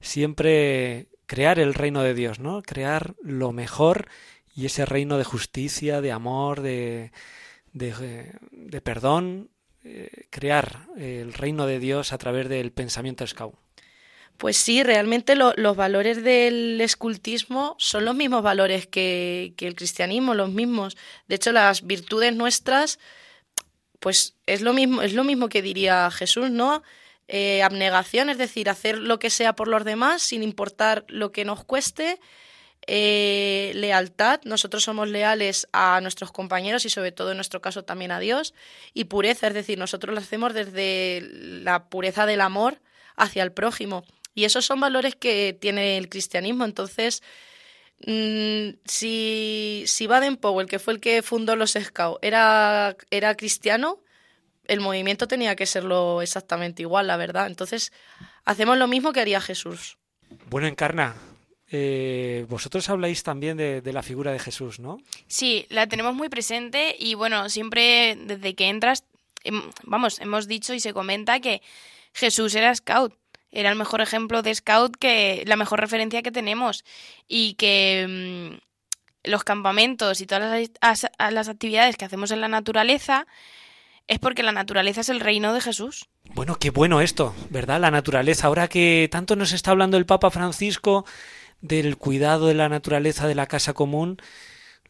Siempre 0.00 1.08
crear 1.26 1.58
el 1.58 1.74
reino 1.74 2.02
de 2.02 2.14
Dios, 2.14 2.38
¿no? 2.38 2.62
Crear 2.62 3.14
lo 3.22 3.52
mejor 3.52 4.08
y 4.54 4.66
ese 4.66 4.86
reino 4.86 5.18
de 5.18 5.24
justicia, 5.24 6.00
de 6.00 6.12
amor, 6.12 6.62
de, 6.62 7.12
de, 7.72 8.32
de 8.50 8.80
perdón, 8.80 9.50
eh, 9.84 10.26
crear 10.30 10.86
el 10.96 11.32
reino 11.32 11.66
de 11.66 11.78
Dios 11.78 12.12
a 12.12 12.18
través 12.18 12.48
del 12.48 12.72
pensamiento 12.72 13.24
Scout. 13.24 13.54
Pues 14.36 14.56
sí, 14.56 14.82
realmente 14.82 15.34
los 15.36 15.76
valores 15.76 16.22
del 16.22 16.80
escultismo 16.80 17.76
son 17.78 18.04
los 18.04 18.14
mismos 18.14 18.42
valores 18.42 18.86
que, 18.86 19.54
el 19.56 19.74
cristianismo, 19.74 20.34
los 20.34 20.50
mismos. 20.50 20.96
De 21.28 21.36
hecho, 21.36 21.52
las 21.52 21.86
virtudes 21.86 22.34
nuestras, 22.34 22.98
pues 24.00 24.34
es 24.46 24.60
lo 24.60 24.72
mismo, 24.72 25.02
es 25.02 25.14
lo 25.14 25.24
mismo 25.24 25.48
que 25.48 25.62
diría 25.62 26.10
Jesús, 26.10 26.50
¿no? 26.50 26.82
Eh, 27.28 27.62
abnegación, 27.62 28.30
es 28.30 28.38
decir, 28.38 28.70
hacer 28.70 28.98
lo 28.98 29.18
que 29.18 29.30
sea 29.30 29.54
por 29.54 29.66
los 29.66 29.84
demás 29.84 30.22
sin 30.22 30.42
importar 30.42 31.04
lo 31.08 31.32
que 31.32 31.44
nos 31.44 31.64
cueste. 31.64 32.20
Eh, 32.88 33.72
lealtad, 33.74 34.40
nosotros 34.44 34.84
somos 34.84 35.08
leales 35.08 35.66
a 35.72 36.00
nuestros 36.00 36.30
compañeros 36.30 36.84
y 36.84 36.90
sobre 36.90 37.10
todo 37.10 37.32
en 37.32 37.36
nuestro 37.36 37.60
caso 37.60 37.84
también 37.84 38.12
a 38.12 38.20
Dios. 38.20 38.54
Y 38.94 39.04
pureza, 39.04 39.48
es 39.48 39.54
decir, 39.54 39.78
nosotros 39.78 40.14
lo 40.14 40.20
hacemos 40.20 40.54
desde 40.54 41.20
la 41.62 41.88
pureza 41.88 42.26
del 42.26 42.40
amor 42.40 42.80
hacia 43.16 43.42
el 43.42 43.52
prójimo. 43.52 44.04
Y 44.34 44.44
esos 44.44 44.64
son 44.66 44.78
valores 44.80 45.16
que 45.16 45.56
tiene 45.58 45.96
el 45.96 46.08
cristianismo. 46.08 46.64
Entonces, 46.64 47.22
mm, 48.06 48.78
si, 48.84 49.84
si 49.86 50.06
Baden-Powell, 50.06 50.68
que 50.68 50.78
fue 50.78 50.94
el 50.94 51.00
que 51.00 51.22
fundó 51.22 51.56
los 51.56 51.72
Scouts, 51.72 52.20
era, 52.22 52.96
era 53.10 53.34
cristiano, 53.36 54.00
el 54.68 54.80
movimiento 54.80 55.28
tenía 55.28 55.56
que 55.56 55.66
serlo 55.66 56.22
exactamente 56.22 56.82
igual, 56.82 57.06
la 57.06 57.16
verdad. 57.16 57.46
Entonces, 57.46 57.92
hacemos 58.44 58.78
lo 58.78 58.88
mismo 58.88 59.12
que 59.12 59.20
haría 59.20 59.40
Jesús. 59.40 59.98
Bueno, 60.48 60.66
Encarna, 60.66 61.14
eh, 61.70 62.46
vosotros 62.48 62.88
habláis 62.88 63.22
también 63.22 63.56
de, 63.56 63.80
de, 63.80 63.92
la 63.92 64.02
figura 64.02 64.32
de 64.32 64.38
Jesús, 64.38 64.80
¿no? 64.80 64.98
Sí, 65.26 65.66
la 65.68 65.86
tenemos 65.86 66.14
muy 66.14 66.28
presente 66.28 66.96
y 66.98 67.14
bueno, 67.14 67.48
siempre 67.48 68.16
desde 68.16 68.54
que 68.54 68.68
entras, 68.68 69.04
vamos, 69.84 70.20
hemos 70.20 70.48
dicho 70.48 70.74
y 70.74 70.80
se 70.80 70.92
comenta 70.92 71.40
que 71.40 71.62
Jesús 72.12 72.54
era 72.54 72.74
scout 72.74 73.14
era 73.56 73.70
el 73.70 73.76
mejor 73.76 74.02
ejemplo 74.02 74.42
de 74.42 74.54
scout 74.54 74.96
que 74.96 75.42
la 75.46 75.56
mejor 75.56 75.80
referencia 75.80 76.22
que 76.22 76.30
tenemos 76.30 76.84
y 77.26 77.54
que 77.54 78.52
mm, 78.52 79.30
los 79.30 79.44
campamentos 79.44 80.20
y 80.20 80.26
todas 80.26 80.70
las, 80.82 81.06
las 81.32 81.48
actividades 81.48 81.96
que 81.96 82.04
hacemos 82.04 82.30
en 82.32 82.42
la 82.42 82.48
naturaleza 82.48 83.26
es 84.08 84.18
porque 84.18 84.42
la 84.42 84.52
naturaleza 84.52 85.00
es 85.00 85.08
el 85.08 85.20
reino 85.20 85.52
de 85.52 85.60
Jesús. 85.60 86.08
Bueno, 86.34 86.56
qué 86.58 86.70
bueno 86.70 87.00
esto, 87.00 87.34
¿verdad? 87.50 87.80
La 87.80 87.90
naturaleza. 87.90 88.46
Ahora 88.46 88.68
que 88.68 89.08
tanto 89.10 89.36
nos 89.36 89.52
está 89.52 89.72
hablando 89.72 89.96
el 89.96 90.06
Papa 90.06 90.30
Francisco 90.30 91.04
del 91.60 91.96
cuidado 91.96 92.46
de 92.46 92.54
la 92.54 92.68
naturaleza 92.68 93.26
de 93.26 93.34
la 93.34 93.46
casa 93.46 93.72
común, 93.72 94.18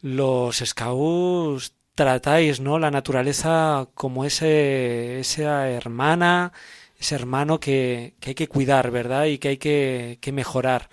los 0.01 0.57
scouts 0.57 1.73
tratáis, 1.95 2.59
¿no? 2.59 2.77
La 2.77 2.91
naturaleza 2.91 3.89
como 3.95 4.23
ese, 4.25 5.19
esa 5.19 5.69
hermana, 5.69 6.53
ese 6.99 7.15
hermano 7.15 7.59
que, 7.59 8.15
que 8.19 8.31
hay 8.31 8.35
que 8.35 8.47
cuidar, 8.47 8.91
¿verdad? 8.91 9.25
Y 9.25 9.39
que 9.39 9.49
hay 9.49 9.57
que, 9.57 10.19
que 10.21 10.31
mejorar. 10.31 10.89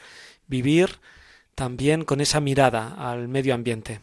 Vivir 0.47 1.01
también 1.55 2.05
con 2.05 2.21
esa 2.21 2.41
mirada 2.41 2.95
al 2.99 3.29
medio 3.29 3.55
ambiente. 3.55 4.01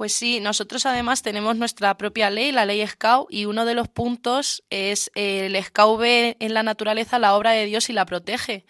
Pues 0.00 0.14
sí, 0.14 0.40
nosotros 0.40 0.86
además 0.86 1.20
tenemos 1.20 1.56
nuestra 1.56 1.98
propia 1.98 2.30
ley, 2.30 2.52
la 2.52 2.64
ley 2.64 2.86
Scout, 2.86 3.26
y 3.30 3.44
uno 3.44 3.66
de 3.66 3.74
los 3.74 3.86
puntos 3.86 4.64
es 4.70 5.10
el 5.14 5.62
Scout 5.62 6.00
ve 6.00 6.38
en 6.40 6.54
la 6.54 6.62
naturaleza 6.62 7.18
la 7.18 7.36
obra 7.36 7.50
de 7.50 7.66
Dios 7.66 7.90
y 7.90 7.92
la 7.92 8.06
protege. 8.06 8.64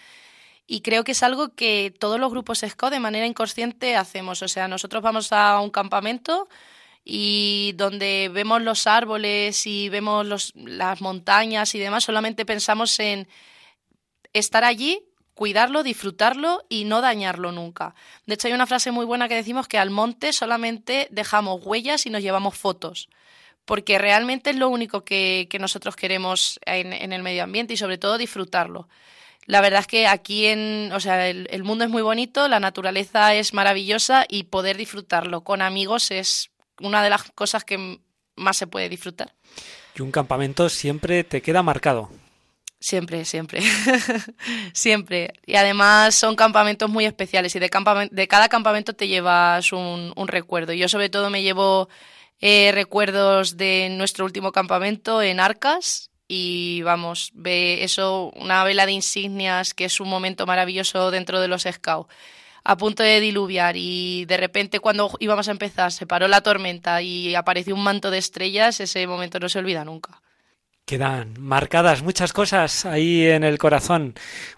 Y 0.67 0.81
creo 0.81 1.05
que 1.05 1.13
es 1.13 1.23
algo 1.23 1.55
que 1.55 1.95
todos 1.97 2.19
los 2.19 2.33
grupos 2.33 2.65
Scout 2.69 2.91
de 2.91 2.99
manera 2.99 3.27
inconsciente 3.27 3.95
hacemos. 3.95 4.43
O 4.43 4.49
sea, 4.49 4.67
nosotros 4.67 5.05
vamos 5.05 5.33
a 5.33 5.61
un 5.61 5.71
campamento, 5.71 6.49
y 7.05 7.75
donde 7.77 8.29
vemos 8.35 8.61
los 8.63 8.89
árboles 8.89 9.69
y 9.69 9.89
vemos 9.89 10.53
las 10.57 11.01
montañas 11.01 11.77
y 11.77 11.79
demás, 11.79 12.03
solamente 12.03 12.45
pensamos 12.45 12.99
en 12.99 13.29
estar 14.33 14.65
allí, 14.65 15.01
cuidarlo, 15.40 15.82
disfrutarlo 15.82 16.66
y 16.68 16.85
no 16.85 17.00
dañarlo 17.00 17.50
nunca. 17.50 17.94
De 18.26 18.35
hecho, 18.35 18.49
hay 18.49 18.52
una 18.52 18.66
frase 18.66 18.90
muy 18.90 19.06
buena 19.06 19.26
que 19.26 19.35
decimos 19.35 19.68
que 19.68 19.78
al 19.78 19.88
monte 19.88 20.35
solamente 20.35 21.09
dejamos 21.11 21.64
huellas 21.64 22.04
y 22.04 22.11
nos 22.11 22.20
llevamos 22.20 22.59
fotos 22.59 23.09
porque 23.64 23.97
realmente 23.97 24.50
es 24.50 24.56
lo 24.56 24.68
único 24.68 25.02
que, 25.02 25.47
que 25.49 25.59
nosotros 25.59 25.97
queremos 25.97 26.61
en, 26.66 26.92
el 26.92 27.23
medio 27.23 27.42
ambiente 27.42 27.73
y 27.73 27.78
sobre 27.78 27.97
todo 27.97 28.18
disfrutarlo. 28.18 28.87
La 29.47 29.62
verdad 29.62 29.80
es 29.80 29.87
que 29.87 30.06
aquí 30.06 30.44
en, 30.44 30.92
o 30.92 31.00
sea, 31.00 31.26
el, 31.26 31.64
mundo 31.64 31.85
es 31.85 31.90
muy 31.90 32.02
bonito, 32.02 32.47
la 32.47 32.61
naturaleza 32.61 33.35
es 33.35 33.54
maravillosa 33.54 34.26
y 34.28 34.42
poder 34.42 34.76
disfrutarlo 34.76 35.40
con 35.40 35.62
amigos 35.62 36.11
es 36.11 36.50
una 36.82 37.02
de 37.02 37.09
las 37.09 37.30
cosas 37.30 37.64
que 37.64 37.99
más 38.37 38.59
se 38.59 38.66
puede 38.66 38.90
disfrutar. 38.90 39.32
Y 39.94 40.02
un 40.02 40.12
campamento 40.12 40.68
siempre 40.68 41.25
te 41.25 41.40
queda 41.40 41.62
marcado. 41.62 42.11
Siempre, 42.81 43.27
siempre. 43.27 43.61
siempre. 44.73 45.35
Y 45.45 45.57
además 45.57 46.15
son 46.15 46.35
campamentos 46.35 46.89
muy 46.89 47.05
especiales 47.05 47.55
y 47.55 47.59
de, 47.59 47.71
de 48.11 48.29
cada 48.29 48.49
campamento 48.49 48.95
te 48.95 49.07
llevas 49.07 49.73
un, 49.73 50.15
recuerdo. 50.27 50.73
Yo 50.73 50.89
sobre 50.89 51.11
todo 51.11 51.29
me 51.29 51.43
llevo 51.43 51.91
eh, 52.41 52.73
recuerdos 52.73 53.59
de 53.59 53.91
nuestro 53.91 54.25
último 54.25 54.51
campamento 54.51 55.21
en 55.21 55.41
Arcas 55.41 56.11
y 56.27 56.81
vamos, 56.83 57.33
ve 57.35 57.85
eso, 57.85 58.33
una 58.35 58.65
vela 58.65 58.87
de 58.87 58.93
insignias 58.93 59.75
que 59.75 59.85
es 59.85 60.01
un 60.01 60.09
momento 60.09 60.47
maravilloso 60.47 61.11
dentro 61.11 61.41
de 61.41 61.49
los 61.49 61.65
scouts 61.71 62.09
a 62.65 62.77
punto 62.77 63.03
de 63.03 63.21
diluviar 63.21 63.77
y 63.77 64.25
de 64.27 64.37
repente 64.37 64.81
cuando 64.81 65.11
íbamos 65.19 65.49
a 65.49 65.51
empezar 65.51 65.93
se 65.93 66.07
paró 66.07 66.29
la 66.29 66.43
tormenta 66.43 67.03
y 67.03 67.35
apareció 67.35 67.75
un 67.75 67.83
manto 67.83 68.11
de 68.11 68.19
estrellas, 68.19 68.81
ese 68.81 69.07
momento 69.07 69.39
no 69.41 69.49
se 69.49 69.59
olvida 69.59 69.85
nunca. 69.85 70.21
Quedan 70.90 71.35
marcadas 71.38 72.02
muchas 72.02 72.32
cosas 72.32 72.85
ahí 72.85 73.25
en 73.25 73.44
el 73.44 73.59
corazón. 73.59 74.14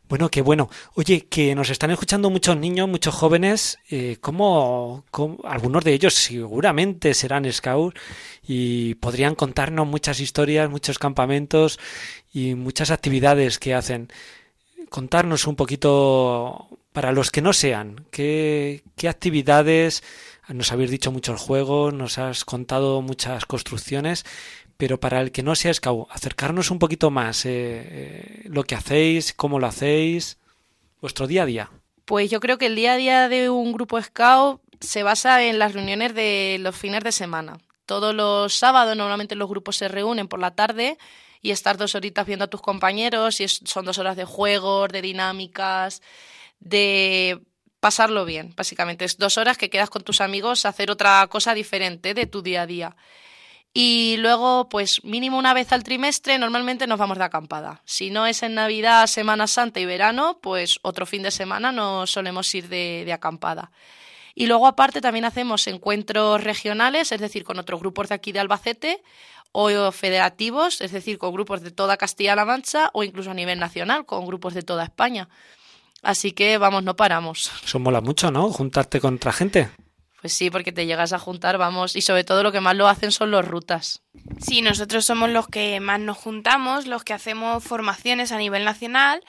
Bueno, 0.08 0.30
qué 0.30 0.40
bueno. 0.40 0.70
Oye, 0.94 1.26
que 1.28 1.54
nos 1.54 1.68
están 1.68 1.90
escuchando 1.90 2.30
muchos 2.30 2.56
niños, 2.56 2.88
muchos 2.88 3.14
jóvenes. 3.14 3.78
Eh, 3.90 4.16
¿cómo, 4.18 5.04
cómo- 5.10 5.40
algunos 5.44 5.84
de 5.84 5.92
ellos 5.92 6.14
seguramente 6.14 7.12
serán 7.12 7.52
scouts 7.52 8.00
y 8.48 8.94
podrían 8.94 9.34
contarnos 9.34 9.86
muchas 9.86 10.20
historias, 10.20 10.70
muchos 10.70 10.98
campamentos 10.98 11.78
y 12.32 12.54
muchas 12.54 12.90
actividades 12.90 13.58
que 13.58 13.74
hacen. 13.74 14.08
Contarnos 14.88 15.46
un 15.46 15.56
poquito 15.56 16.66
para 16.94 17.12
los 17.12 17.30
que 17.30 17.42
no 17.42 17.52
sean, 17.52 18.06
qué, 18.10 18.82
qué 18.96 19.10
actividades, 19.10 20.02
nos 20.48 20.72
habéis 20.72 20.90
dicho 20.90 21.12
muchos 21.12 21.40
juegos, 21.40 21.94
nos 21.94 22.18
has 22.18 22.44
contado 22.44 23.00
muchas 23.00 23.46
construcciones, 23.46 24.24
pero 24.82 24.98
para 24.98 25.20
el 25.20 25.30
que 25.30 25.44
no 25.44 25.54
sea 25.54 25.72
scout, 25.72 26.08
acercarnos 26.10 26.72
un 26.72 26.80
poquito 26.80 27.12
más, 27.12 27.46
eh, 27.46 27.50
eh, 27.52 28.42
lo 28.46 28.64
que 28.64 28.74
hacéis, 28.74 29.32
cómo 29.32 29.60
lo 29.60 29.68
hacéis, 29.68 30.38
vuestro 31.00 31.28
día 31.28 31.44
a 31.44 31.46
día. 31.46 31.70
Pues 32.04 32.28
yo 32.32 32.40
creo 32.40 32.58
que 32.58 32.66
el 32.66 32.74
día 32.74 32.94
a 32.94 32.96
día 32.96 33.28
de 33.28 33.48
un 33.48 33.72
grupo 33.72 34.02
scout 34.02 34.60
se 34.80 35.04
basa 35.04 35.44
en 35.44 35.60
las 35.60 35.74
reuniones 35.74 36.16
de 36.16 36.56
los 36.58 36.74
fines 36.74 37.04
de 37.04 37.12
semana. 37.12 37.58
Todos 37.86 38.12
los 38.12 38.54
sábados 38.54 38.96
normalmente 38.96 39.36
los 39.36 39.48
grupos 39.48 39.76
se 39.76 39.86
reúnen 39.86 40.26
por 40.26 40.40
la 40.40 40.56
tarde 40.56 40.98
y 41.40 41.52
estar 41.52 41.76
dos 41.76 41.94
horitas 41.94 42.26
viendo 42.26 42.46
a 42.46 42.50
tus 42.50 42.60
compañeros 42.60 43.40
y 43.40 43.46
son 43.46 43.84
dos 43.84 43.98
horas 43.98 44.16
de 44.16 44.24
juegos, 44.24 44.88
de 44.88 45.00
dinámicas, 45.00 46.02
de 46.58 47.40
pasarlo 47.78 48.24
bien, 48.24 48.52
básicamente. 48.56 49.04
Es 49.04 49.16
dos 49.16 49.38
horas 49.38 49.56
que 49.56 49.70
quedas 49.70 49.90
con 49.90 50.02
tus 50.02 50.20
amigos 50.20 50.66
a 50.66 50.70
hacer 50.70 50.90
otra 50.90 51.24
cosa 51.28 51.54
diferente 51.54 52.14
de 52.14 52.26
tu 52.26 52.42
día 52.42 52.62
a 52.62 52.66
día. 52.66 52.96
Y 53.74 54.16
luego, 54.18 54.68
pues 54.68 55.02
mínimo 55.02 55.38
una 55.38 55.54
vez 55.54 55.72
al 55.72 55.82
trimestre, 55.82 56.38
normalmente 56.38 56.86
nos 56.86 56.98
vamos 56.98 57.16
de 57.16 57.24
acampada. 57.24 57.80
Si 57.86 58.10
no 58.10 58.26
es 58.26 58.42
en 58.42 58.54
Navidad, 58.54 59.06
Semana 59.06 59.46
Santa 59.46 59.80
y 59.80 59.86
verano, 59.86 60.38
pues 60.42 60.78
otro 60.82 61.06
fin 61.06 61.22
de 61.22 61.30
semana 61.30 61.72
nos 61.72 62.10
solemos 62.10 62.54
ir 62.54 62.68
de, 62.68 63.04
de 63.06 63.12
acampada. 63.12 63.72
Y 64.34 64.46
luego 64.46 64.66
aparte 64.66 65.00
también 65.00 65.24
hacemos 65.24 65.66
encuentros 65.66 66.42
regionales, 66.42 67.12
es 67.12 67.20
decir, 67.20 67.44
con 67.44 67.58
otros 67.58 67.80
grupos 67.80 68.08
de 68.10 68.14
aquí 68.14 68.32
de 68.32 68.40
Albacete, 68.40 69.02
o 69.52 69.92
federativos, 69.92 70.80
es 70.80 70.92
decir, 70.92 71.18
con 71.18 71.32
grupos 71.32 71.60
de 71.60 71.70
toda 71.70 71.98
Castilla-La 71.98 72.44
Mancha, 72.44 72.90
o 72.94 73.04
incluso 73.04 73.30
a 73.30 73.34
nivel 73.34 73.58
nacional, 73.58 74.06
con 74.06 74.26
grupos 74.26 74.54
de 74.54 74.62
toda 74.62 74.84
España. 74.84 75.28
Así 76.02 76.32
que 76.32 76.58
vamos, 76.58 76.82
no 76.82 76.96
paramos. 76.96 77.52
Eso 77.64 77.78
mola 77.78 78.00
mucho, 78.00 78.30
¿no? 78.30 78.50
Juntarte 78.50 79.00
con 79.00 79.16
otra 79.16 79.32
gente. 79.32 79.68
Pues 80.22 80.34
sí, 80.34 80.50
porque 80.50 80.70
te 80.70 80.86
llegas 80.86 81.12
a 81.12 81.18
juntar, 81.18 81.58
vamos, 81.58 81.96
y 81.96 82.00
sobre 82.00 82.22
todo 82.22 82.44
lo 82.44 82.52
que 82.52 82.60
más 82.60 82.76
lo 82.76 82.86
hacen 82.86 83.10
son 83.10 83.32
los 83.32 83.44
rutas. 83.44 84.02
Sí, 84.38 84.62
nosotros 84.62 85.04
somos 85.04 85.28
los 85.28 85.48
que 85.48 85.80
más 85.80 85.98
nos 85.98 86.16
juntamos, 86.16 86.86
los 86.86 87.02
que 87.02 87.12
hacemos 87.12 87.64
formaciones 87.64 88.30
a 88.30 88.38
nivel 88.38 88.64
nacional, 88.64 89.24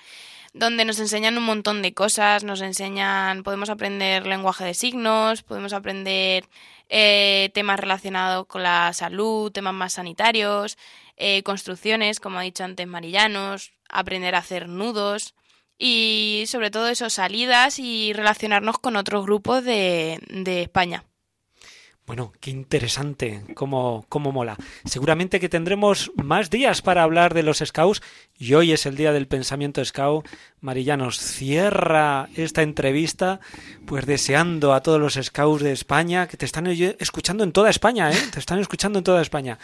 donde 0.54 0.86
nos 0.86 1.00
enseñan 1.00 1.36
un 1.36 1.46
montón 1.46 1.82
de 1.82 1.96
cosas, 1.96 2.44
nos 2.44 2.62
enseñan, 2.62 3.42
podemos 3.42 3.72
aprender 3.72 4.28
lenguaje 4.28 4.66
de 4.66 4.76
signos, 4.76 5.42
podemos 5.42 5.74
aprender 5.74 6.48
eh, 6.90 7.50
temas 7.56 7.80
relacionados 7.80 8.46
con 8.46 8.62
la 8.62 8.94
salud, 8.94 9.52
temas 9.52 9.74
más 9.74 9.94
sanitarios, 9.94 10.78
eh, 11.18 11.42
construcciones, 11.42 12.20
como 12.20 12.38
ha 12.38 12.44
dicho 12.44 12.64
antes 12.64 12.86
Marillanos, 12.86 13.74
aprender 13.90 14.36
a 14.36 14.40
hacer 14.40 14.70
nudos 14.70 15.34
y 15.86 16.46
sobre 16.48 16.72
todo 16.72 16.88
eso, 16.88 17.10
salidas 17.10 17.78
y 17.78 18.14
relacionarnos 18.14 18.80
con 18.80 18.96
otros 18.96 19.26
grupos 19.26 19.66
de, 19.66 20.18
de 20.30 20.62
España. 20.62 21.04
Bueno, 22.06 22.34
qué 22.42 22.52
interesante, 22.52 23.44
cómo, 23.54 24.06
cómo 24.10 24.34
mola. 24.34 24.58
Seguramente 24.84 25.40
que 25.40 25.48
tendremos 25.48 26.12
más 26.16 26.50
días 26.50 26.82
para 26.82 27.04
hablar 27.04 27.34
de 27.34 27.44
los 27.44 27.60
scouts 27.60 28.02
y 28.38 28.54
hoy 28.56 28.74
es 28.74 28.86
el 28.86 28.98
día 28.98 29.14
del 29.14 29.28
pensamiento 29.28 29.84
scout. 29.84 30.28
Marillanos 30.60 31.18
cierra 31.18 32.28
esta 32.36 32.62
entrevista 32.62 33.40
pues 33.86 34.06
deseando 34.06 34.74
a 34.74 34.82
todos 34.82 35.00
los 35.00 35.14
scouts 35.14 35.64
de 35.64 35.72
España 35.72 36.28
que 36.28 36.36
te 36.36 36.46
están 36.46 36.68
escuchando 36.68 37.46
en 37.46 37.54
toda 37.54 37.70
España, 37.70 38.12
¿eh? 38.12 38.18
Te 38.34 38.40
están 38.40 38.60
escuchando 38.60 39.00
en 39.00 39.06
toda 39.06 39.22
España. 39.22 39.58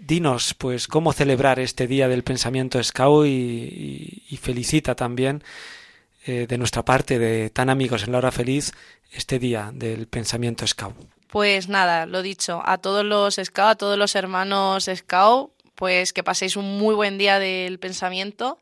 Dinos, 0.00 0.54
pues, 0.54 0.86
cómo 0.86 1.12
celebrar 1.12 1.58
este 1.58 1.86
día 1.86 2.08
del 2.08 2.24
pensamiento 2.24 2.82
scout 2.82 3.26
y, 3.26 4.38
felicita 4.42 4.94
también 4.94 5.42
eh, 6.26 6.46
de 6.46 6.58
nuestra 6.58 6.84
parte, 6.84 7.18
de 7.18 7.48
tan 7.48 7.70
amigos 7.70 8.02
en 8.02 8.12
la 8.12 8.18
hora 8.18 8.30
feliz, 8.30 8.72
este 9.12 9.38
día 9.38 9.70
del 9.72 10.06
pensamiento 10.06 10.66
scout. 10.66 10.94
Pues 11.28 11.68
nada, 11.68 12.04
lo 12.04 12.20
dicho, 12.20 12.62
a 12.64 12.78
todos 12.78 13.04
los 13.04 13.40
scout, 13.42 13.68
a 13.68 13.74
todos 13.76 13.98
los 13.98 14.14
hermanos 14.14 14.90
scout, 14.94 15.52
pues 15.74 16.12
que 16.12 16.22
paséis 16.22 16.56
un 16.56 16.78
muy 16.78 16.94
buen 16.94 17.16
día 17.16 17.38
del 17.38 17.78
pensamiento 17.78 18.58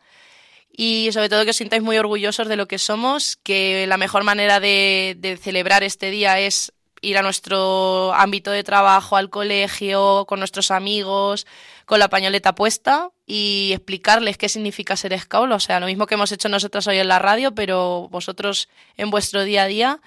y 0.74 1.10
sobre 1.12 1.28
todo 1.28 1.44
que 1.44 1.50
os 1.50 1.56
sintáis 1.56 1.82
muy 1.82 1.98
orgullosos 1.98 2.48
de 2.48 2.56
lo 2.56 2.68
que 2.68 2.78
somos, 2.78 3.36
que 3.42 3.86
la 3.86 3.96
mejor 3.96 4.24
manera 4.24 4.60
de 4.60 5.38
celebrar 5.42 5.82
este 5.82 6.10
día 6.10 6.38
es 6.38 6.72
ir 7.02 7.18
a 7.18 7.22
nuestro 7.22 8.14
ámbito 8.14 8.50
de 8.50 8.62
trabajo, 8.62 9.16
al 9.16 9.28
colegio, 9.28 10.24
con 10.26 10.38
nuestros 10.38 10.70
amigos, 10.70 11.46
con 11.84 11.98
la 11.98 12.08
pañoleta 12.08 12.54
puesta 12.54 13.10
y 13.26 13.72
explicarles 13.72 14.38
qué 14.38 14.48
significa 14.48 14.96
ser 14.96 15.18
scout, 15.18 15.50
o 15.50 15.60
sea, 15.60 15.80
lo 15.80 15.86
mismo 15.86 16.06
que 16.06 16.14
hemos 16.14 16.32
hecho 16.32 16.48
nosotros 16.48 16.86
hoy 16.86 16.98
en 16.98 17.08
la 17.08 17.18
radio, 17.18 17.54
pero 17.54 18.08
vosotros 18.10 18.68
en 18.96 19.10
vuestro 19.10 19.44
día 19.44 19.64
a 19.64 19.66
día. 19.66 20.00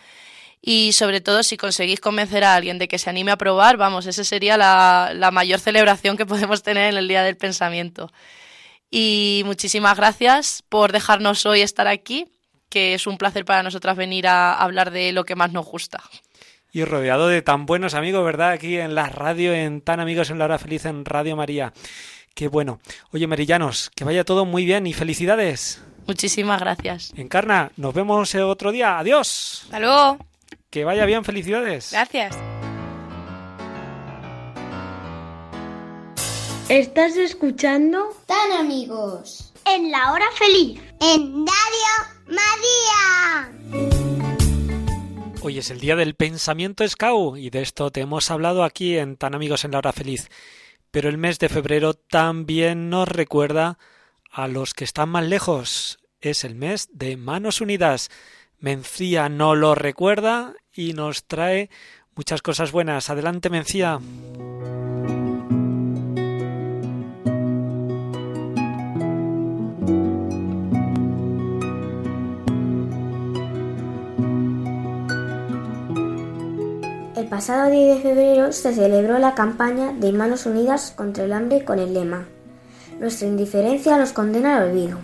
Y 0.61 0.93
sobre 0.93 1.21
todo, 1.21 1.43
si 1.43 1.57
conseguís 1.57 1.99
convencer 1.99 2.43
a 2.43 2.55
alguien 2.55 2.79
de 2.79 2.87
que 2.87 2.97
se 2.97 3.09
anime 3.09 3.31
a 3.31 3.37
probar, 3.37 3.77
vamos, 3.77 4.07
esa 4.07 4.23
sería 4.23 4.57
la, 4.57 5.11
la 5.13 5.29
mayor 5.29 5.59
celebración 5.59 6.17
que 6.17 6.25
podemos 6.25 6.63
tener 6.63 6.89
en 6.91 6.97
el 6.97 7.07
Día 7.07 7.21
del 7.23 7.37
Pensamiento. 7.37 8.11
Y 8.89 9.43
muchísimas 9.45 9.97
gracias 9.97 10.63
por 10.67 10.91
dejarnos 10.91 11.45
hoy 11.45 11.61
estar 11.61 11.87
aquí, 11.87 12.25
que 12.69 12.95
es 12.95 13.05
un 13.05 13.17
placer 13.17 13.45
para 13.45 13.61
nosotras 13.61 13.95
venir 13.95 14.27
a 14.27 14.53
hablar 14.53 14.89
de 14.91 15.11
lo 15.11 15.23
que 15.23 15.35
más 15.35 15.51
nos 15.51 15.65
gusta. 15.65 16.01
Y 16.75 16.83
rodeado 16.83 17.29
de 17.29 17.41
tan 17.41 17.65
buenos 17.65 17.93
amigos, 17.93 18.25
¿verdad? 18.25 18.49
Aquí 18.49 18.77
en 18.77 18.95
la 18.95 19.07
radio, 19.07 19.53
en 19.53 19.79
tan 19.79 20.01
amigos 20.01 20.29
en 20.29 20.39
la 20.39 20.43
hora 20.43 20.59
feliz 20.59 20.83
en 20.83 21.05
Radio 21.05 21.37
María. 21.37 21.71
Qué 22.33 22.49
bueno. 22.49 22.81
Oye, 23.13 23.27
Merillanos, 23.27 23.91
que 23.95 24.03
vaya 24.03 24.25
todo 24.25 24.43
muy 24.43 24.65
bien 24.65 24.85
y 24.85 24.91
felicidades. 24.91 25.81
Muchísimas 26.05 26.59
gracias. 26.59 27.13
Encarna, 27.15 27.71
nos 27.77 27.93
vemos 27.93 28.35
otro 28.35 28.73
día. 28.73 28.99
Adiós. 28.99 29.61
Hasta 29.63 29.79
luego. 29.79 30.17
Que 30.69 30.83
vaya 30.83 31.05
bien, 31.05 31.23
felicidades. 31.23 31.93
Gracias. 31.93 32.37
¿Estás 36.67 37.15
escuchando? 37.15 38.09
Tan 38.25 38.51
amigos. 38.51 39.53
En 39.65 39.91
la 39.91 40.11
hora 40.11 40.25
feliz. 40.37 40.81
En 40.99 41.45
Radio 41.47 41.87
María. 42.27 44.14
Hoy 45.47 45.59
es 45.59 45.69
el 45.69 45.79
día 45.79 45.95
del 45.95 46.15
pensamiento 46.15 46.87
Scout 46.87 47.37
y 47.37 47.51
de 47.51 47.61
esto 47.61 47.91
te 47.91 48.01
hemos 48.01 48.31
hablado 48.31 48.63
aquí 48.63 48.97
en 48.97 49.15
Tan 49.15 49.35
Amigos 49.35 49.63
en 49.63 49.69
la 49.69 49.77
Hora 49.77 49.91
Feliz. 49.91 50.31
Pero 50.89 51.07
el 51.07 51.19
mes 51.19 51.37
de 51.37 51.49
febrero 51.49 51.93
también 51.93 52.89
nos 52.89 53.07
recuerda 53.07 53.77
a 54.31 54.47
los 54.47 54.73
que 54.73 54.85
están 54.85 55.09
más 55.09 55.23
lejos. 55.23 55.99
Es 56.19 56.45
el 56.45 56.55
mes 56.55 56.89
de 56.93 57.15
Manos 57.15 57.61
Unidas. 57.61 58.09
Mencía 58.57 59.29
no 59.29 59.53
lo 59.53 59.75
recuerda 59.75 60.55
y 60.73 60.93
nos 60.93 61.25
trae 61.25 61.69
muchas 62.15 62.41
cosas 62.41 62.71
buenas. 62.71 63.11
Adelante, 63.11 63.51
Mencía. 63.51 63.99
El 77.25 77.31
pasado 77.31 77.71
10 77.71 77.95
de 77.95 78.01
febrero 78.03 78.51
se 78.51 78.71
celebró 78.71 79.17
la 79.17 79.33
campaña 79.33 79.93
de 79.93 80.11
Manos 80.11 80.45
Unidas 80.45 80.93
contra 80.95 81.23
el 81.23 81.33
hambre 81.33 81.65
con 81.65 81.79
el 81.79 81.91
lema 81.91 82.27
Nuestra 82.99 83.27
indiferencia 83.27 83.97
nos 83.97 84.13
condena 84.13 84.57
al 84.57 84.69
olvido. 84.69 84.99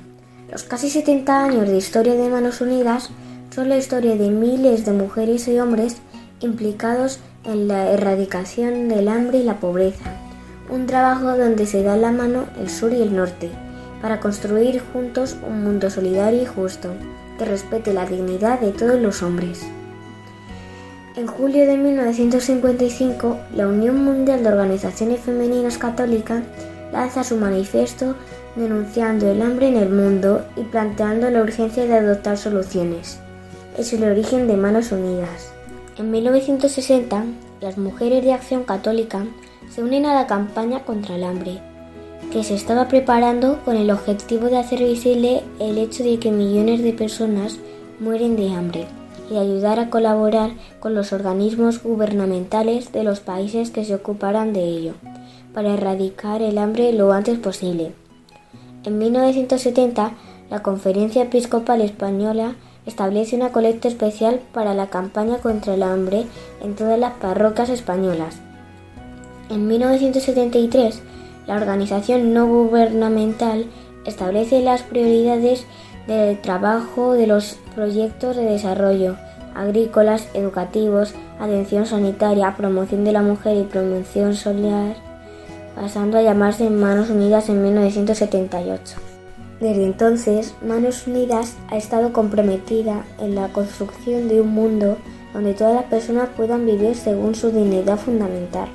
Los 0.52 0.62
casi 0.62 0.92
70 0.92 1.46
años 1.46 1.68
de 1.68 1.78
historia 1.78 2.14
de 2.14 2.30
Manos 2.30 2.62
Unidas 2.62 3.10
son 3.50 3.70
la 3.70 3.78
historia 3.78 4.16
de 4.18 4.30
miles 4.30 4.86
de 4.86 4.92
mujeres 4.92 5.48
y 5.48 5.60
hombres 5.60 5.98
implicados 6.42 7.20
en 7.44 7.68
la 7.68 7.90
erradicación 7.90 8.88
del 8.88 9.08
hambre 9.08 9.40
y 9.40 9.44
la 9.44 9.60
pobreza. 9.60 10.12
Un 10.70 10.86
trabajo 10.86 11.36
donde 11.36 11.66
se 11.66 11.82
da 11.82 11.98
la 11.98 12.12
mano 12.12 12.46
el 12.60 12.70
sur 12.70 12.94
y 12.94 13.02
el 13.02 13.16
norte 13.16 13.50
para 14.00 14.20
construir 14.20 14.80
juntos 14.94 15.38
un 15.44 15.64
mundo 15.64 15.90
solidario 15.90 16.44
y 16.44 16.46
justo 16.46 16.90
que 17.40 17.46
respete 17.46 17.96
la 17.96 18.06
dignidad 18.06 18.60
de 18.60 18.74
todos 18.74 19.02
los 19.02 19.24
hombres. 19.24 19.66
En 21.14 21.28
julio 21.28 21.68
de 21.68 21.76
1955, 21.76 23.38
la 23.54 23.68
Unión 23.68 24.02
Mundial 24.06 24.44
de 24.44 24.50
Organizaciones 24.50 25.20
Femeninas 25.20 25.78
Católicas 25.78 26.42
lanza 26.94 27.26
su 27.26 27.36
manifiesto 27.36 28.16
denunciando 28.56 29.30
el 29.30 29.42
hambre 29.42 29.68
en 29.68 29.76
el 29.76 29.90
mundo 29.90 30.46
y 30.56 30.62
planteando 30.62 31.30
la 31.30 31.42
urgencia 31.42 31.86
de 31.86 31.96
adoptar 31.96 32.38
soluciones. 32.38 33.20
Es 33.78 33.92
el 33.92 34.06
origen 34.06 34.48
de 34.48 34.56
Manos 34.56 34.94
Unidas. 34.94 35.52
En 35.98 36.12
1960, 36.12 37.26
las 37.60 37.78
mujeres 37.78 38.24
de 38.24 38.32
Acción 38.32 38.64
Católica 38.64 39.26
se 39.70 39.84
unen 39.84 40.06
a 40.06 40.14
la 40.14 40.28
campaña 40.28 40.86
contra 40.86 41.16
el 41.16 41.26
hambre. 41.26 41.60
que 42.32 42.46
se 42.46 42.54
estaba 42.54 42.88
preparando 42.88 43.60
con 43.66 43.76
el 43.76 43.92
objetivo 43.92 44.46
de 44.46 44.58
hacer 44.58 44.80
visible 44.80 45.44
el 45.60 45.78
hecho 45.78 46.04
de 46.04 46.18
que 46.20 46.32
millones 46.32 46.82
de 46.82 46.94
personas 46.94 47.58
mueren 48.00 48.38
de 48.38 48.54
hambre 48.54 48.88
y 49.32 49.38
ayudar 49.38 49.80
a 49.80 49.90
colaborar 49.90 50.52
con 50.82 50.94
los 50.94 51.14
organismos 51.14 51.82
gubernamentales 51.82 52.92
de 52.92 53.04
los 53.04 53.22
países 53.22 53.72
que 53.72 53.86
se 53.86 53.96
ocuparan 53.96 54.52
de 54.52 54.64
ello, 54.64 54.94
para 55.54 55.74
erradicar 55.74 56.42
el 56.42 56.58
hambre 56.58 56.92
lo 56.92 57.14
antes 57.14 57.40
posible. 57.40 57.94
En 58.84 58.98
1970, 58.98 60.12
la 60.50 60.62
Conferencia 60.62 61.24
Episcopal 61.24 61.80
Española 61.82 62.56
establece 62.86 63.36
una 63.38 63.52
colecta 63.52 63.88
especial 63.88 64.42
para 64.54 64.74
la 64.74 64.88
campaña 64.88 65.38
contra 65.38 65.76
el 65.76 65.84
hambre 65.84 66.26
en 66.62 66.76
todas 66.76 67.00
las 67.00 67.14
parroquias 67.14 67.70
españolas. 67.70 68.40
En 69.50 69.68
1973, 69.68 71.02
la 71.48 71.56
organización 71.56 72.34
no 72.34 72.48
gubernamental 72.48 73.66
establece 74.06 74.62
las 74.62 74.82
prioridades 74.82 75.66
del 76.08 76.40
trabajo 76.42 77.14
de 77.14 77.28
los 77.28 77.58
proyectos 77.76 78.36
de 78.36 78.44
desarrollo 78.44 79.16
agrícolas, 79.56 80.28
educativos, 80.34 81.14
atención 81.40 81.86
sanitaria, 81.86 82.56
promoción 82.56 83.04
de 83.04 83.12
la 83.12 83.22
mujer 83.22 83.58
y 83.58 83.64
promoción 83.64 84.36
solar, 84.36 84.96
pasando 85.76 86.18
a 86.18 86.22
llamarse 86.22 86.70
Manos 86.70 87.10
Unidas 87.10 87.50
en 87.50 87.64
1978. 87.64 88.98
Desde 89.60 89.86
entonces, 89.86 90.56
Manos 90.66 91.06
Unidas 91.06 91.56
ha 91.70 91.78
estado 91.78 92.14
comprometida 92.14 93.06
en 93.20 93.36
la 93.36 93.50
construcción 93.50 94.28
de 94.28 94.42
un 94.42 94.50
mundo 94.50 94.98
donde 95.34 95.54
todas 95.54 95.76
las 95.76 95.86
personas 95.86 96.30
puedan 96.36 96.66
vivir 96.66 96.96
según 96.96 97.36
su 97.36 97.52
dignidad 97.52 97.98
fundamental, 97.98 98.68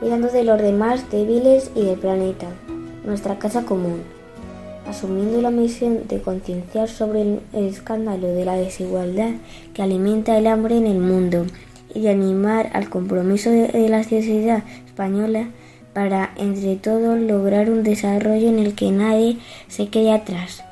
cuidando 0.00 0.28
de 0.28 0.44
los 0.44 0.60
demás 0.60 1.10
débiles 1.10 1.70
y 1.74 1.84
del 1.84 1.98
planeta, 1.98 2.46
nuestra 3.04 3.38
casa 3.38 3.64
común, 3.64 4.02
asumiendo 4.88 5.42
la 5.42 5.50
misión 5.50 6.08
de 6.08 6.20
concienciar 6.20 6.88
sobre 6.88 7.22
el 7.22 7.40
escándalo 7.52 8.28
de 8.28 8.44
la 8.44 8.56
desigualdad 8.56 9.32
que 9.74 9.82
alimenta 9.82 10.38
el 10.38 10.46
hambre 10.46 10.76
en 10.76 10.86
el 10.86 10.98
mundo 10.98 11.46
y 11.94 12.00
de 12.00 12.10
animar 12.10 12.70
al 12.72 12.88
compromiso 12.88 13.50
de 13.50 13.88
la 13.88 14.02
sociedad 14.02 14.64
española 14.86 15.48
para 15.92 16.30
entre 16.36 16.76
todos 16.76 17.18
lograr 17.18 17.70
un 17.70 17.82
desarrollo 17.82 18.48
en 18.48 18.58
el 18.58 18.74
que 18.74 18.90
nadie 18.90 19.38
se 19.68 19.88
quede 19.88 20.12
atrás. 20.12 20.64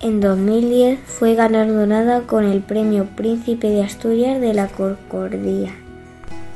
En 0.00 0.20
2010 0.20 0.98
fue 0.98 1.34
galardonada 1.34 2.26
con 2.26 2.44
el 2.44 2.60
Premio 2.60 3.06
Príncipe 3.16 3.70
de 3.70 3.82
Asturias 3.82 4.40
de 4.40 4.52
la 4.52 4.68
Concordia. 4.68 5.74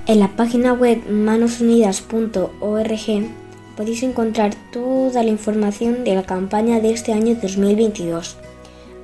En 0.06 0.20
la 0.20 0.28
página 0.28 0.72
web 0.72 0.98
manosunidas.org 1.08 3.47
podéis 3.78 4.02
encontrar 4.02 4.54
toda 4.72 5.22
la 5.22 5.30
información 5.30 6.04
de 6.04 6.14
la 6.14 6.24
campaña 6.24 6.80
de 6.80 6.90
este 6.90 7.14
año 7.14 7.34
2022, 7.40 8.36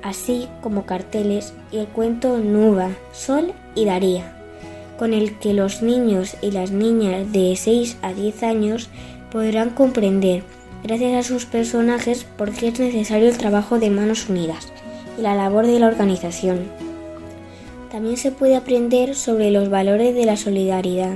así 0.03 0.47
como 0.61 0.85
carteles 0.85 1.53
y 1.71 1.77
el 1.77 1.87
cuento 1.87 2.37
Nuba, 2.37 2.89
Sol 3.11 3.53
y 3.73 3.85
Daría 3.85 4.35
con 4.97 5.13
el 5.13 5.37
que 5.39 5.53
los 5.53 5.81
niños 5.81 6.35
y 6.41 6.51
las 6.51 6.71
niñas 6.71 7.31
de 7.31 7.55
6 7.55 7.97
a 8.01 8.13
10 8.13 8.43
años 8.43 8.89
podrán 9.31 9.71
comprender, 9.71 10.43
gracias 10.83 11.13
a 11.13 11.27
sus 11.27 11.45
personajes, 11.45 12.25
por 12.37 12.51
qué 12.51 12.69
es 12.69 12.79
necesario 12.79 13.27
el 13.27 13.37
trabajo 13.37 13.79
de 13.79 13.89
manos 13.89 14.29
unidas 14.29 14.71
y 15.17 15.21
la 15.21 15.35
labor 15.35 15.67
de 15.67 15.79
la 15.79 15.87
organización. 15.87 16.63
También 17.91 18.17
se 18.17 18.31
puede 18.31 18.55
aprender 18.55 19.15
sobre 19.15 19.51
los 19.51 19.69
valores 19.69 20.15
de 20.15 20.25
la 20.25 20.37
solidaridad, 20.37 21.15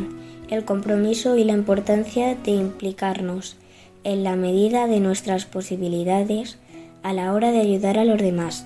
el 0.50 0.66
compromiso 0.66 1.38
y 1.38 1.44
la 1.44 1.54
importancia 1.54 2.36
de 2.36 2.52
implicarnos, 2.52 3.56
en 4.04 4.24
la 4.24 4.36
medida 4.36 4.88
de 4.88 5.00
nuestras 5.00 5.46
posibilidades, 5.46 6.58
a 7.04 7.14
la 7.14 7.34
hora 7.34 7.52
de 7.52 7.60
ayudar 7.60 7.98
a 7.98 8.06
los 8.06 8.20
demás. 8.20 8.66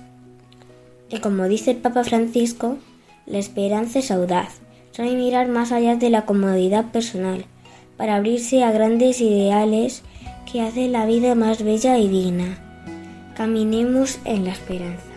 Y 1.10 1.18
como 1.18 1.44
dice 1.44 1.72
el 1.72 1.76
Papa 1.78 2.04
Francisco, 2.04 2.78
la 3.26 3.38
esperanza 3.38 3.98
es 3.98 4.10
audaz, 4.10 4.60
sabe 4.92 5.14
mirar 5.14 5.48
más 5.48 5.72
allá 5.72 5.96
de 5.96 6.10
la 6.10 6.24
comodidad 6.24 6.90
personal, 6.90 7.44
para 7.96 8.16
abrirse 8.16 8.64
a 8.64 8.72
grandes 8.72 9.20
ideales 9.20 10.02
que 10.50 10.62
hacen 10.62 10.92
la 10.92 11.06
vida 11.06 11.34
más 11.34 11.62
bella 11.62 11.98
y 11.98 12.08
digna. 12.08 12.58
Caminemos 13.36 14.18
en 14.24 14.44
la 14.44 14.52
esperanza. 14.52 15.13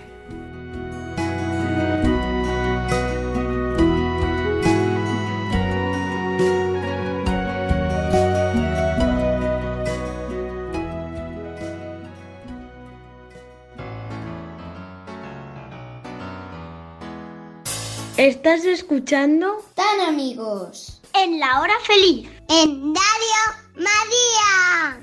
Estás 18.28 18.66
escuchando 18.66 19.64
Tan 19.74 20.02
amigos. 20.02 21.02
en 21.14 21.40
la 21.40 21.62
hora 21.62 21.76
feliz. 21.82 22.30
En 22.50 22.94
Radio 22.94 23.40
María. 23.74 25.00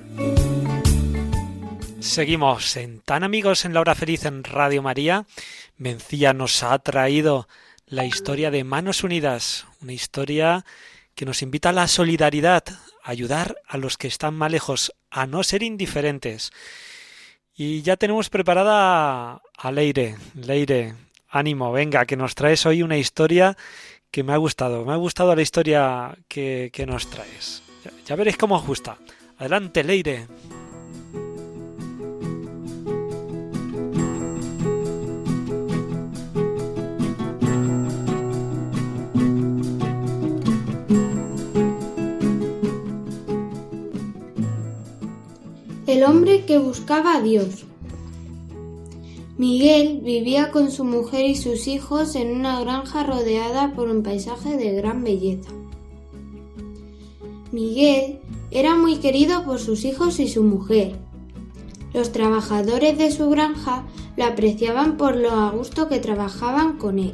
Seguimos 2.00 2.76
en 2.76 3.00
Tan 3.00 3.24
Amigos 3.24 3.64
en 3.64 3.72
la 3.72 3.80
Hora 3.80 3.94
Feliz 3.94 4.26
en 4.26 4.44
Radio 4.44 4.82
María. 4.82 5.24
Mencía 5.78 6.34
nos 6.34 6.62
ha 6.62 6.78
traído 6.80 7.48
la 7.86 8.04
historia 8.04 8.50
de 8.50 8.62
Manos 8.62 9.02
Unidas, 9.02 9.66
una 9.80 9.94
historia 9.94 10.66
que 11.14 11.24
nos 11.24 11.40
invita 11.40 11.70
a 11.70 11.72
la 11.72 11.88
solidaridad, 11.88 12.64
a 13.02 13.10
ayudar 13.10 13.56
a 13.66 13.78
los 13.78 13.96
que 13.96 14.08
están 14.08 14.34
más 14.34 14.52
lejos, 14.52 14.92
a 15.10 15.26
no 15.26 15.42
ser 15.44 15.62
indiferentes. 15.62 16.52
Y 17.56 17.80
ya 17.80 17.96
tenemos 17.96 18.28
preparada 18.28 19.40
a 19.56 19.72
Leire. 19.72 20.16
Leire, 20.34 20.94
ánimo, 21.34 21.72
venga, 21.72 22.06
que 22.06 22.16
nos 22.16 22.34
traes 22.34 22.64
hoy 22.64 22.82
una 22.82 22.96
historia 22.96 23.56
que 24.10 24.22
me 24.22 24.32
ha 24.32 24.36
gustado. 24.36 24.84
Me 24.84 24.92
ha 24.92 24.96
gustado 24.96 25.34
la 25.34 25.42
historia 25.42 26.16
que, 26.28 26.70
que 26.72 26.86
nos 26.86 27.10
traes. 27.10 27.62
Ya, 27.84 27.90
ya 28.06 28.16
veréis 28.16 28.36
cómo 28.36 28.56
os 28.56 28.66
gusta. 28.66 28.96
Adelante, 29.38 29.82
Leire. 29.82 30.28
El 45.86 46.02
hombre 46.04 46.44
que 46.44 46.58
buscaba 46.58 47.16
a 47.16 47.20
Dios. 47.20 47.66
Miguel 49.46 50.00
vivía 50.02 50.50
con 50.50 50.70
su 50.70 50.84
mujer 50.84 51.26
y 51.26 51.34
sus 51.34 51.68
hijos 51.68 52.14
en 52.14 52.34
una 52.34 52.60
granja 52.60 53.04
rodeada 53.04 53.74
por 53.74 53.90
un 53.90 54.02
paisaje 54.02 54.56
de 54.56 54.72
gran 54.72 55.04
belleza. 55.04 55.50
Miguel 57.52 58.20
era 58.50 58.74
muy 58.74 58.96
querido 59.00 59.44
por 59.44 59.58
sus 59.58 59.84
hijos 59.84 60.18
y 60.18 60.28
su 60.28 60.44
mujer. 60.44 60.96
Los 61.92 62.10
trabajadores 62.10 62.96
de 62.96 63.10
su 63.10 63.28
granja 63.28 63.84
lo 64.16 64.24
apreciaban 64.24 64.96
por 64.96 65.14
lo 65.14 65.32
a 65.32 65.50
gusto 65.50 65.88
que 65.88 65.98
trabajaban 65.98 66.78
con 66.78 66.98
él. 66.98 67.12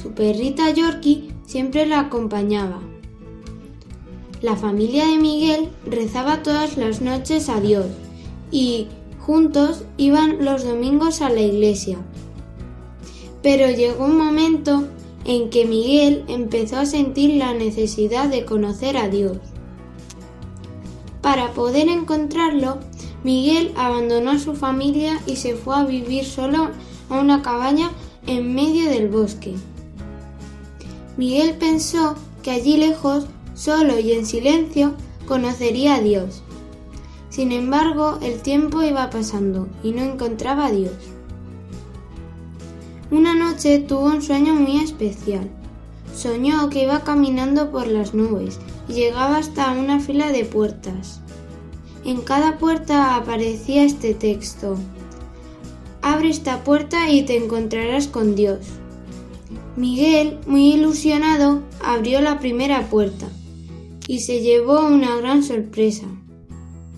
Su 0.00 0.12
perrita 0.12 0.70
Yorkie 0.70 1.32
siempre 1.44 1.86
lo 1.86 1.96
acompañaba. 1.96 2.78
La 4.42 4.54
familia 4.54 5.08
de 5.08 5.16
Miguel 5.16 5.70
rezaba 5.86 6.44
todas 6.44 6.76
las 6.76 7.00
noches 7.00 7.48
a 7.48 7.60
Dios 7.60 7.86
y 8.52 8.86
juntos 9.30 9.84
iban 9.96 10.44
los 10.44 10.64
domingos 10.64 11.20
a 11.20 11.30
la 11.30 11.40
iglesia. 11.40 11.98
Pero 13.44 13.70
llegó 13.70 14.06
un 14.06 14.18
momento 14.18 14.88
en 15.24 15.50
que 15.50 15.66
Miguel 15.66 16.24
empezó 16.26 16.78
a 16.78 16.84
sentir 16.84 17.36
la 17.36 17.54
necesidad 17.54 18.28
de 18.28 18.44
conocer 18.44 18.96
a 18.96 19.08
Dios. 19.08 19.36
Para 21.22 21.52
poder 21.52 21.88
encontrarlo, 21.88 22.78
Miguel 23.22 23.72
abandonó 23.76 24.32
a 24.32 24.40
su 24.40 24.56
familia 24.56 25.20
y 25.28 25.36
se 25.36 25.54
fue 25.54 25.76
a 25.76 25.84
vivir 25.84 26.24
solo 26.24 26.70
a 27.08 27.20
una 27.20 27.40
cabaña 27.40 27.92
en 28.26 28.52
medio 28.52 28.90
del 28.90 29.06
bosque. 29.10 29.54
Miguel 31.16 31.54
pensó 31.56 32.16
que 32.42 32.50
allí 32.50 32.78
lejos, 32.78 33.26
solo 33.54 34.00
y 34.00 34.10
en 34.10 34.26
silencio, 34.26 34.94
conocería 35.28 35.94
a 35.94 36.00
Dios. 36.00 36.42
Sin 37.40 37.52
embargo, 37.52 38.18
el 38.20 38.42
tiempo 38.42 38.82
iba 38.82 39.08
pasando 39.08 39.66
y 39.82 39.92
no 39.92 40.02
encontraba 40.02 40.66
a 40.66 40.72
Dios. 40.72 40.92
Una 43.10 43.34
noche 43.34 43.78
tuvo 43.78 44.08
un 44.08 44.20
sueño 44.20 44.54
muy 44.54 44.76
especial. 44.76 45.48
Soñó 46.14 46.68
que 46.68 46.82
iba 46.82 47.02
caminando 47.02 47.70
por 47.70 47.86
las 47.86 48.12
nubes 48.12 48.58
y 48.90 48.92
llegaba 48.92 49.38
hasta 49.38 49.72
una 49.72 50.00
fila 50.00 50.30
de 50.32 50.44
puertas. 50.44 51.22
En 52.04 52.20
cada 52.20 52.58
puerta 52.58 53.16
aparecía 53.16 53.84
este 53.84 54.12
texto. 54.12 54.76
Abre 56.02 56.28
esta 56.28 56.62
puerta 56.62 57.08
y 57.08 57.22
te 57.22 57.38
encontrarás 57.38 58.06
con 58.06 58.34
Dios. 58.34 58.66
Miguel, 59.76 60.40
muy 60.46 60.74
ilusionado, 60.74 61.62
abrió 61.82 62.20
la 62.20 62.38
primera 62.38 62.90
puerta 62.90 63.30
y 64.06 64.20
se 64.20 64.42
llevó 64.42 64.86
una 64.86 65.16
gran 65.16 65.42
sorpresa. 65.42 66.04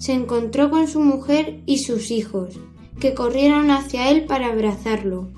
Se 0.03 0.15
encontró 0.15 0.69
con 0.69 0.88
su 0.88 0.99
mujer 0.99 1.61
y 1.65 1.79
sus 1.79 2.11
hijos, 2.11 2.59
que 2.99 3.15
corrieron 3.15 3.71
hacia 3.71 4.11
él 4.11 4.25
para 4.25 4.49
abrazarlo. 4.49 5.29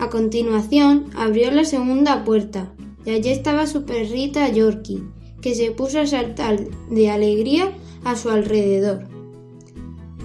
A 0.00 0.10
continuación 0.10 1.06
abrió 1.14 1.52
la 1.52 1.64
segunda 1.64 2.24
puerta 2.24 2.72
y 3.04 3.10
allí 3.10 3.30
estaba 3.30 3.68
su 3.68 3.84
perrita 3.84 4.48
Yorkie, 4.48 5.04
que 5.40 5.54
se 5.54 5.70
puso 5.70 6.00
a 6.00 6.08
saltar 6.08 6.58
de 6.90 7.08
alegría 7.08 7.70
a 8.02 8.16
su 8.16 8.30
alrededor. 8.30 9.06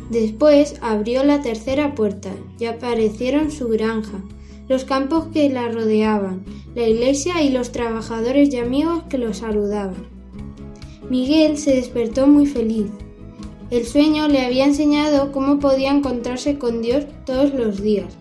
Después 0.10 0.74
abrió 0.82 1.24
la 1.24 1.44
tercera 1.44 1.94
puerta 1.94 2.32
y 2.58 2.66
aparecieron 2.66 3.52
su 3.52 3.68
granja, 3.68 4.20
los 4.68 4.84
campos 4.84 5.28
que 5.32 5.48
la 5.52 5.70
rodeaban, 5.70 6.44
la 6.74 6.88
iglesia 6.88 7.44
y 7.44 7.52
los 7.52 7.72
trabajadores 7.72 8.52
y 8.52 8.58
amigos 8.58 9.04
que 9.10 9.20
lo 9.20 9.32
saludaban. 9.36 10.15
Miguel 11.10 11.58
se 11.58 11.76
despertó 11.76 12.26
muy 12.26 12.48
feliz. 12.48 12.88
El 13.70 13.86
sueño 13.86 14.28
le 14.28 14.44
había 14.44 14.66
enseñado 14.66 15.32
cómo 15.32 15.60
podía 15.60 15.92
encontrarse 15.92 16.58
con 16.58 16.82
Dios 16.82 17.06
todos 17.26 17.54
los 17.54 17.82
días, 17.82 18.14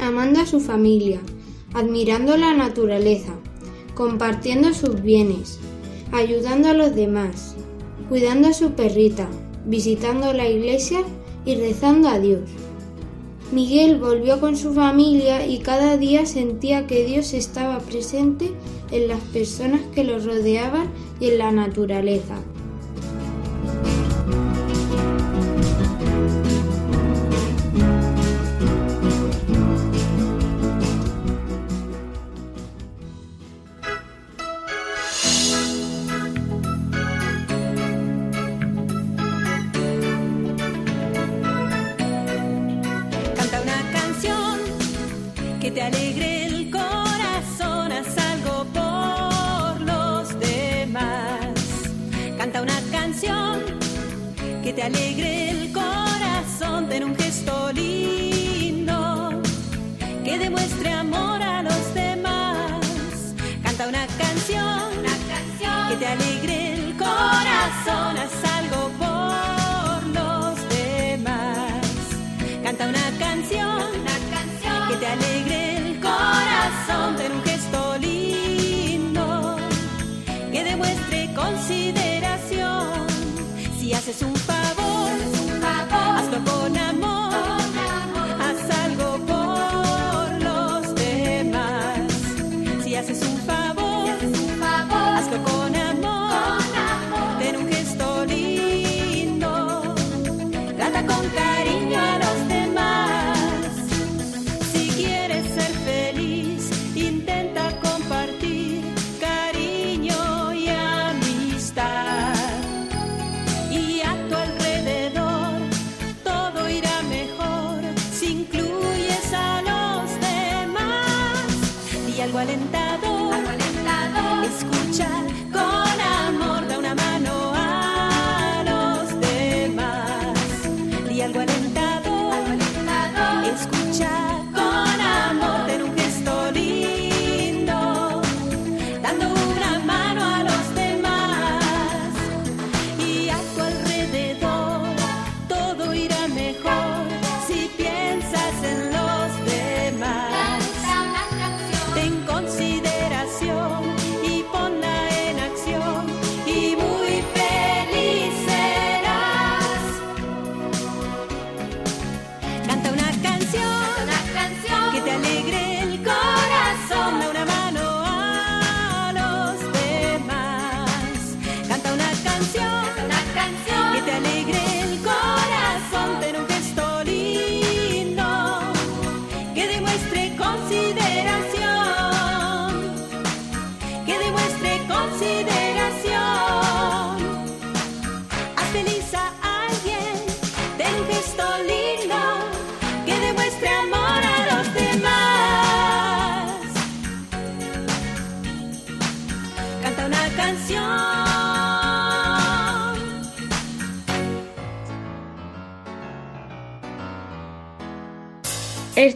amando 0.00 0.40
a 0.40 0.46
su 0.46 0.58
familia, 0.58 1.20
admirando 1.72 2.36
la 2.36 2.52
naturaleza, 2.52 3.34
compartiendo 3.94 4.74
sus 4.74 5.02
bienes, 5.02 5.60
ayudando 6.10 6.70
a 6.70 6.74
los 6.74 6.96
demás, 6.96 7.54
cuidando 8.08 8.48
a 8.48 8.54
su 8.54 8.72
perrita, 8.72 9.28
visitando 9.64 10.32
la 10.32 10.48
iglesia 10.48 11.02
y 11.44 11.54
rezando 11.54 12.08
a 12.08 12.18
Dios. 12.18 12.50
Miguel 13.52 14.00
volvió 14.00 14.40
con 14.40 14.56
su 14.56 14.74
familia 14.74 15.46
y 15.46 15.58
cada 15.58 15.96
día 15.96 16.26
sentía 16.26 16.88
que 16.88 17.04
Dios 17.04 17.34
estaba 17.34 17.78
presente 17.78 18.50
en 18.94 19.08
las 19.08 19.20
personas 19.20 19.80
que 19.92 20.04
lo 20.04 20.20
rodeaban 20.20 20.88
y 21.18 21.30
en 21.30 21.38
la 21.38 21.50
naturaleza. 21.50 22.36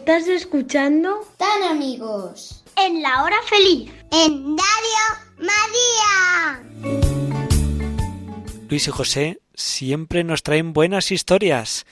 Estás 0.09 0.29
escuchando 0.29 1.21
Tan 1.37 1.65
amigos. 1.65 2.65
en 2.83 3.03
la 3.03 3.25
hora 3.25 3.37
feliz. 3.45 3.93
En 4.11 4.57
Radio 4.57 5.05
María. 5.37 6.63
Luis 8.71 8.89
y 8.89 8.91
José 8.91 9.43
siempre 9.53 10.25
nos 10.25 10.43
traen 10.43 10.73
buenas 10.73 11.13
historias. 11.13 11.85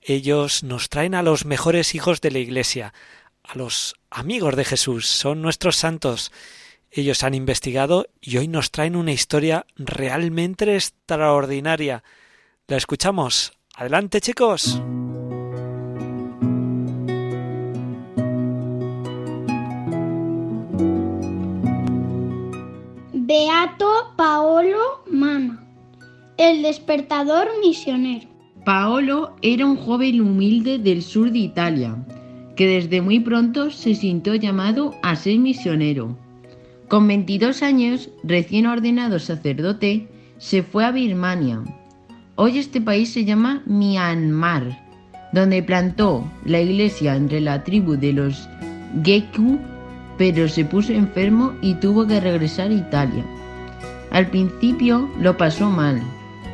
Ellos 0.00 0.62
nos 0.62 0.88
traen 0.88 1.16
a 1.16 1.24
los 1.24 1.46
mejores 1.46 1.96
hijos 1.96 2.20
de 2.20 2.30
la 2.30 2.38
Iglesia, 2.38 2.94
a 3.42 3.58
los 3.58 3.96
amigos 4.08 4.54
de 4.54 4.64
Jesús, 4.64 5.08
son 5.08 5.42
nuestros 5.42 5.74
santos. 5.74 6.30
Ellos 6.92 7.24
han 7.24 7.34
investigado 7.34 8.06
y 8.20 8.36
hoy 8.36 8.46
nos 8.46 8.70
traen 8.70 8.94
una 8.94 9.10
historia 9.10 9.66
realmente 9.74 10.76
extraordinaria. 10.76 12.04
¿La 12.68 12.76
escuchamos? 12.76 13.52
Adelante, 13.74 14.20
chicos. 14.20 14.80
Beato 23.26 24.12
Paolo 24.16 25.02
Mama, 25.10 25.64
el 26.36 26.60
despertador 26.60 27.48
misionero. 27.62 28.28
Paolo 28.66 29.34
era 29.40 29.64
un 29.64 29.76
joven 29.76 30.20
humilde 30.20 30.78
del 30.78 31.00
sur 31.00 31.32
de 31.32 31.38
Italia, 31.38 31.96
que 32.54 32.66
desde 32.66 33.00
muy 33.00 33.20
pronto 33.20 33.70
se 33.70 33.94
sintió 33.94 34.34
llamado 34.34 34.94
a 35.02 35.16
ser 35.16 35.38
misionero. 35.38 36.18
Con 36.88 37.08
22 37.08 37.62
años, 37.62 38.10
recién 38.24 38.66
ordenado 38.66 39.18
sacerdote, 39.18 40.06
se 40.36 40.62
fue 40.62 40.84
a 40.84 40.90
Birmania. 40.90 41.62
Hoy 42.34 42.58
este 42.58 42.82
país 42.82 43.10
se 43.10 43.24
llama 43.24 43.62
Myanmar, 43.64 44.84
donde 45.32 45.62
plantó 45.62 46.30
la 46.44 46.60
iglesia 46.60 47.16
entre 47.16 47.40
la 47.40 47.64
tribu 47.64 47.96
de 47.96 48.12
los 48.12 48.46
Geku, 49.02 49.58
pero 50.16 50.48
se 50.48 50.64
puso 50.64 50.92
enfermo 50.92 51.52
y 51.60 51.74
tuvo 51.74 52.06
que 52.06 52.20
regresar 52.20 52.70
a 52.70 52.74
Italia. 52.74 53.24
Al 54.10 54.28
principio 54.28 55.08
lo 55.18 55.36
pasó 55.36 55.68
mal, 55.68 56.00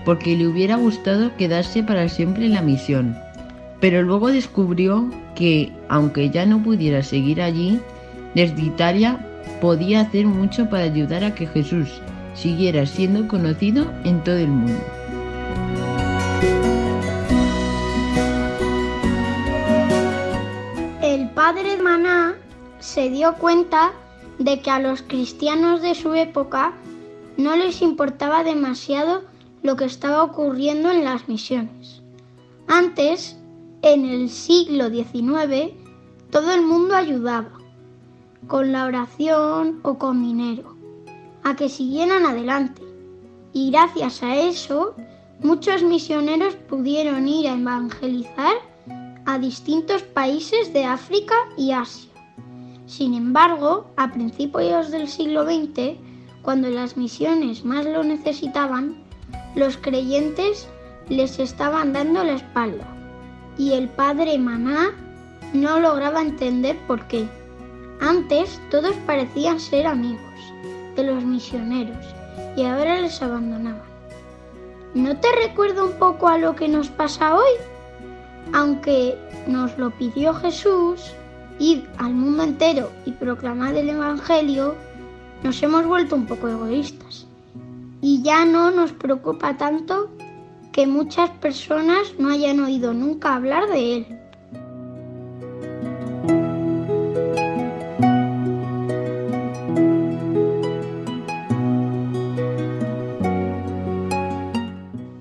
porque 0.05 0.37
le 0.37 0.47
hubiera 0.47 0.77
gustado 0.77 1.37
quedarse 1.37 1.83
para 1.83 2.09
siempre 2.09 2.47
en 2.47 2.55
la 2.55 2.63
misión, 2.63 3.17
pero 3.81 4.03
luego 4.03 4.29
descubrió 4.29 5.11
que, 5.35 5.73
aunque 5.89 6.31
ya 6.31 6.47
no 6.47 6.63
pudiera 6.63 7.03
seguir 7.03 7.43
allí, 7.43 7.81
desde 8.35 8.63
Italia 8.63 9.19
podía 9.61 10.01
hacer 10.01 10.27
mucho 10.27 10.69
para 10.71 10.85
ayudar 10.85 11.25
a 11.25 11.35
que 11.35 11.47
Jesús 11.47 12.01
siguiera 12.35 12.87
siendo 12.87 13.29
conocido 13.29 13.93
en 14.05 14.23
todo 14.23 14.37
el 14.37 14.49
mundo. 14.49 14.81
El 21.03 21.29
padre 21.31 21.77
Maná 21.83 22.35
se 22.81 23.11
dio 23.11 23.35
cuenta 23.35 23.93
de 24.39 24.61
que 24.61 24.71
a 24.71 24.81
los 24.81 25.03
cristianos 25.03 25.83
de 25.83 25.95
su 25.95 26.15
época 26.15 26.73
no 27.37 27.55
les 27.57 27.83
importaba 27.83 28.43
demasiado 28.43 29.23
lo 29.63 29.77
que 29.77 29.85
estaba 29.85 30.23
ocurriendo 30.23 30.91
en 30.91 31.05
las 31.05 31.29
misiones. 31.29 32.03
Antes, 32.67 33.37
en 33.83 34.07
el 34.07 34.31
siglo 34.31 34.89
XIX, 34.89 35.73
todo 36.31 36.53
el 36.55 36.63
mundo 36.63 36.95
ayudaba, 36.95 37.51
con 38.47 38.73
la 38.73 38.87
oración 38.87 39.81
o 39.83 39.99
con 39.99 40.23
dinero, 40.23 40.75
a 41.45 41.57
que 41.57 41.69
siguieran 41.69 42.25
adelante. 42.25 42.83
Y 43.53 43.71
gracias 43.71 44.23
a 44.23 44.37
eso, 44.37 44.95
muchos 45.41 45.83
misioneros 45.83 46.55
pudieron 46.55 47.29
ir 47.29 47.49
a 47.49 47.55
evangelizar 47.55 48.55
a 49.27 49.39
distintos 49.39 50.03
países 50.03 50.73
de 50.73 50.85
África 50.85 51.35
y 51.57 51.73
Asia. 51.73 52.10
Sin 52.91 53.15
embargo, 53.15 53.87
a 53.97 54.11
principios 54.11 54.91
del 54.91 55.07
siglo 55.07 55.45
XX, 55.45 55.97
cuando 56.43 56.69
las 56.71 56.97
misiones 56.97 57.65
más 57.65 57.87
lo 57.87 58.03
necesitaban, 58.03 59.05
los 59.55 59.77
creyentes 59.77 60.67
les 61.09 61.39
estaban 61.39 61.93
dando 61.93 62.25
la 62.25 62.33
espalda 62.33 62.85
y 63.57 63.75
el 63.75 63.89
padre 63.91 64.37
Maná 64.39 64.91
no 65.53 65.79
lograba 65.79 66.21
entender 66.21 66.77
por 66.89 67.07
qué. 67.07 67.29
Antes 68.01 68.61
todos 68.73 68.97
parecían 69.07 69.61
ser 69.61 69.87
amigos 69.87 70.53
de 70.97 71.05
los 71.05 71.23
misioneros 71.25 72.05
y 72.57 72.65
ahora 72.65 73.01
les 73.01 73.23
abandonaban. 73.23 73.89
¿No 74.95 75.17
te 75.17 75.29
recuerda 75.47 75.85
un 75.85 75.93
poco 75.93 76.27
a 76.27 76.39
lo 76.39 76.57
que 76.57 76.67
nos 76.67 76.89
pasa 76.89 77.37
hoy? 77.37 77.53
Aunque 78.53 79.17
nos 79.47 79.79
lo 79.79 79.93
pidió 79.93 80.35
Jesús, 80.35 81.15
id 81.61 81.81
al 81.99 82.15
mundo 82.15 82.43
entero 82.43 82.91
y 83.05 83.13
proclamad 83.13 83.77
el 83.77 83.91
Evangelio, 83.91 84.75
nos 85.45 85.63
hemos 85.63 85.87
vuelto 85.87 86.17
un 86.17 86.27
poco 86.27 86.49
egoístas. 86.49 87.27
Y 88.01 88.23
ya 88.23 88.47
no 88.47 88.71
nos 88.71 88.93
preocupa 88.93 89.57
tanto 89.57 90.11
que 90.73 90.87
muchas 90.87 91.31
personas 91.31 92.15
no 92.19 92.31
hayan 92.31 92.61
oído 92.61 92.95
nunca 92.95 93.35
hablar 93.35 93.69
de 93.69 93.97
él. 93.97 94.07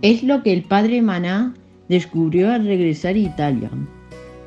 Es 0.01 0.23
lo 0.23 0.41
que 0.41 0.53
el 0.53 0.63
padre 0.63 1.01
Maná 1.01 1.53
descubrió 1.89 2.51
al 2.53 2.65
regresar 2.65 3.15
a 3.15 3.19
Italia. 3.19 3.69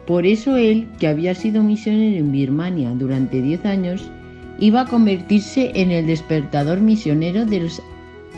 Por 0.07 0.27
eso 0.27 0.57
él, 0.57 0.89
que 0.99 1.07
había 1.07 1.35
sido 1.35 1.63
misionero 1.63 2.19
en 2.19 2.33
Birmania 2.33 2.91
durante 2.91 3.41
10 3.41 3.65
años, 3.67 4.11
iba 4.59 4.83
a 4.83 4.87
convertirse 4.87 5.71
en 5.75 5.91
el 5.91 6.07
despertador 6.07 6.81
misionero 6.81 7.47
de 7.47 7.61
los 7.61 7.83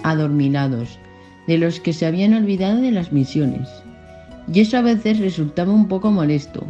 adormilados, 0.02 0.98
de 1.46 1.58
los 1.58 1.80
que 1.80 1.92
se 1.92 2.06
habían 2.06 2.34
olvidado 2.34 2.80
de 2.80 2.90
las 2.90 3.12
misiones. 3.12 3.68
Y 4.52 4.60
eso 4.60 4.76
a 4.76 4.82
veces 4.82 5.18
resultaba 5.20 5.72
un 5.72 5.88
poco 5.88 6.10
molesto, 6.10 6.64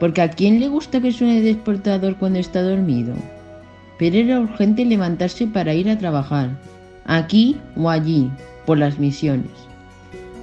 porque 0.00 0.22
¿a 0.22 0.30
quién 0.30 0.58
le 0.58 0.68
gusta 0.68 1.00
que 1.00 1.12
suene 1.12 1.40
despertador 1.40 2.16
cuando 2.16 2.40
está 2.40 2.62
dormido? 2.62 3.14
Pero 3.98 4.16
era 4.16 4.40
urgente 4.40 4.84
levantarse 4.84 5.46
para 5.46 5.74
ir 5.74 5.88
a 5.88 5.98
trabajar, 5.98 6.50
aquí 7.04 7.56
o 7.76 7.88
allí, 7.88 8.28
por 8.66 8.78
las 8.78 8.98
misiones. 8.98 9.52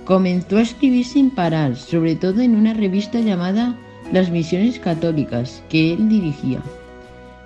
Comenzó 0.06 0.58
a 0.58 0.62
escribir 0.62 1.06
sin 1.06 1.30
parar, 1.30 1.76
sobre 1.76 2.16
todo 2.16 2.40
en 2.40 2.56
una 2.56 2.74
revista 2.74 3.20
llamada 3.20 3.76
Las 4.12 4.32
Misiones 4.32 4.80
Católicas, 4.80 5.64
que 5.70 5.94
él 5.94 6.10
dirigía. 6.10 6.62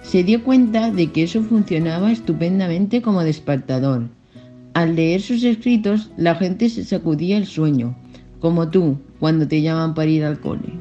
Se 0.02 0.24
dio 0.24 0.44
cuenta 0.44 0.92
de 0.92 1.12
que 1.12 1.24
eso 1.24 1.42
funcionaba 1.44 2.12
estupendamente 2.12 3.02
como 3.02 3.24
despertador. 3.24 4.04
Al 4.74 4.96
leer 4.96 5.22
sus 5.22 5.44
escritos, 5.44 6.12
la 6.18 6.36
gente 6.36 6.70
se 6.70 6.84
sacudía 6.84 7.38
el 7.38 7.46
sueño, 7.46 7.96
como 8.40 8.70
tú, 8.70 8.98
cuando 9.20 9.48
te 9.48 9.62
llaman 9.62 9.94
para 9.94 10.10
ir 10.10 10.24
al 10.24 10.40
cole. 10.40 10.74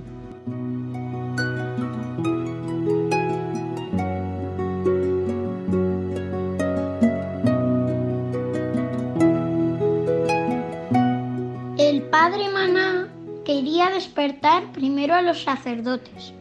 Los 15.23 15.43
sacerdotes, 15.43 16.33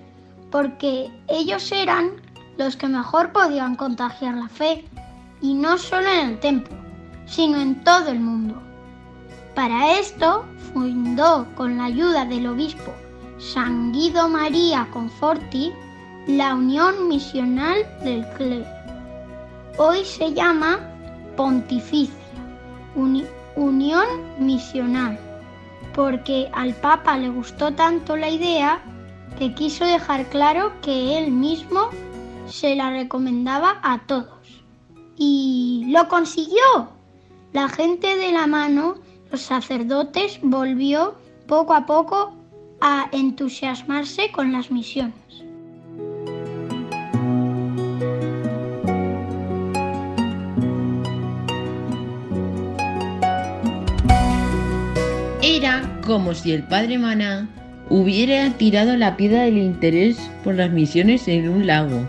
porque 0.52 1.10
ellos 1.28 1.72
eran 1.72 2.12
los 2.58 2.76
que 2.76 2.88
mejor 2.88 3.32
podían 3.32 3.76
contagiar 3.76 4.36
la 4.36 4.50
fe, 4.50 4.86
y 5.42 5.54
no 5.54 5.78
solo 5.78 6.08
en 6.08 6.30
el 6.30 6.40
templo, 6.40 6.76
sino 7.26 7.60
en 7.60 7.84
todo 7.84 8.10
el 8.10 8.20
mundo. 8.20 8.62
Para 9.56 9.98
esto 10.00 10.46
fundó 10.74 11.48
con 11.56 11.78
la 11.78 11.86
ayuda 11.86 12.26
del 12.26 12.48
obispo 12.48 12.94
San 13.40 13.92
Guido 13.92 14.30
María 14.30 14.88
Conforti 14.94 15.72
la 16.28 16.54
Unión 16.54 17.08
Misional 17.08 17.78
del 18.04 18.26
Clero. 18.38 18.68
Hoy 19.78 20.06
se 20.06 20.32
llama 20.34 20.80
Pontificia, 21.36 22.14
Uni- 22.96 23.26
Unión 23.56 24.06
Misional, 24.38 25.20
porque 25.94 26.50
al 26.54 26.74
Papa 26.76 27.18
le 27.18 27.30
gustó 27.30 27.74
tanto 27.74 28.16
la 28.16 28.30
idea 28.30 28.82
que 29.38 29.54
quiso 29.54 29.86
dejar 29.86 30.28
claro 30.30 30.74
que 30.82 31.18
él 31.18 31.32
mismo 31.32 31.90
se 32.48 32.76
la 32.76 32.92
recomendaba 32.92 33.80
a 33.82 34.00
todos. 34.06 34.64
Y 35.18 35.86
lo 35.90 36.08
consiguió. 36.08 36.90
La 37.54 37.68
gente 37.70 38.16
de 38.16 38.32
la 38.32 38.48
mano, 38.48 38.96
los 39.32 39.42
sacerdotes, 39.42 40.40
volvió 40.42 41.16
poco 41.48 41.74
a 41.74 41.86
poco 41.86 42.34
a 42.82 43.10
entusiasmarse 43.12 44.32
con 44.32 44.52
las 44.52 44.72
misiones. 44.72 45.44
Como 56.12 56.34
si 56.34 56.52
el 56.52 56.64
padre 56.64 56.98
Maná 56.98 57.48
hubiera 57.90 58.50
tirado 58.58 58.98
la 58.98 59.16
piedra 59.16 59.44
del 59.44 59.58
interés 59.58 60.18
por 60.44 60.56
las 60.56 60.70
misiones 60.70 61.26
en 61.30 61.48
un 61.48 61.66
lago 61.66 62.06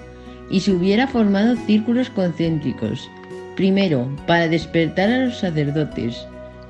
y 0.51 0.59
se 0.59 0.73
hubiera 0.73 1.07
formado 1.07 1.55
círculos 1.55 2.11
concéntricos, 2.11 3.09
primero 3.55 4.11
para 4.27 4.49
despertar 4.49 5.09
a 5.09 5.27
los 5.27 5.39
sacerdotes, 5.39 6.27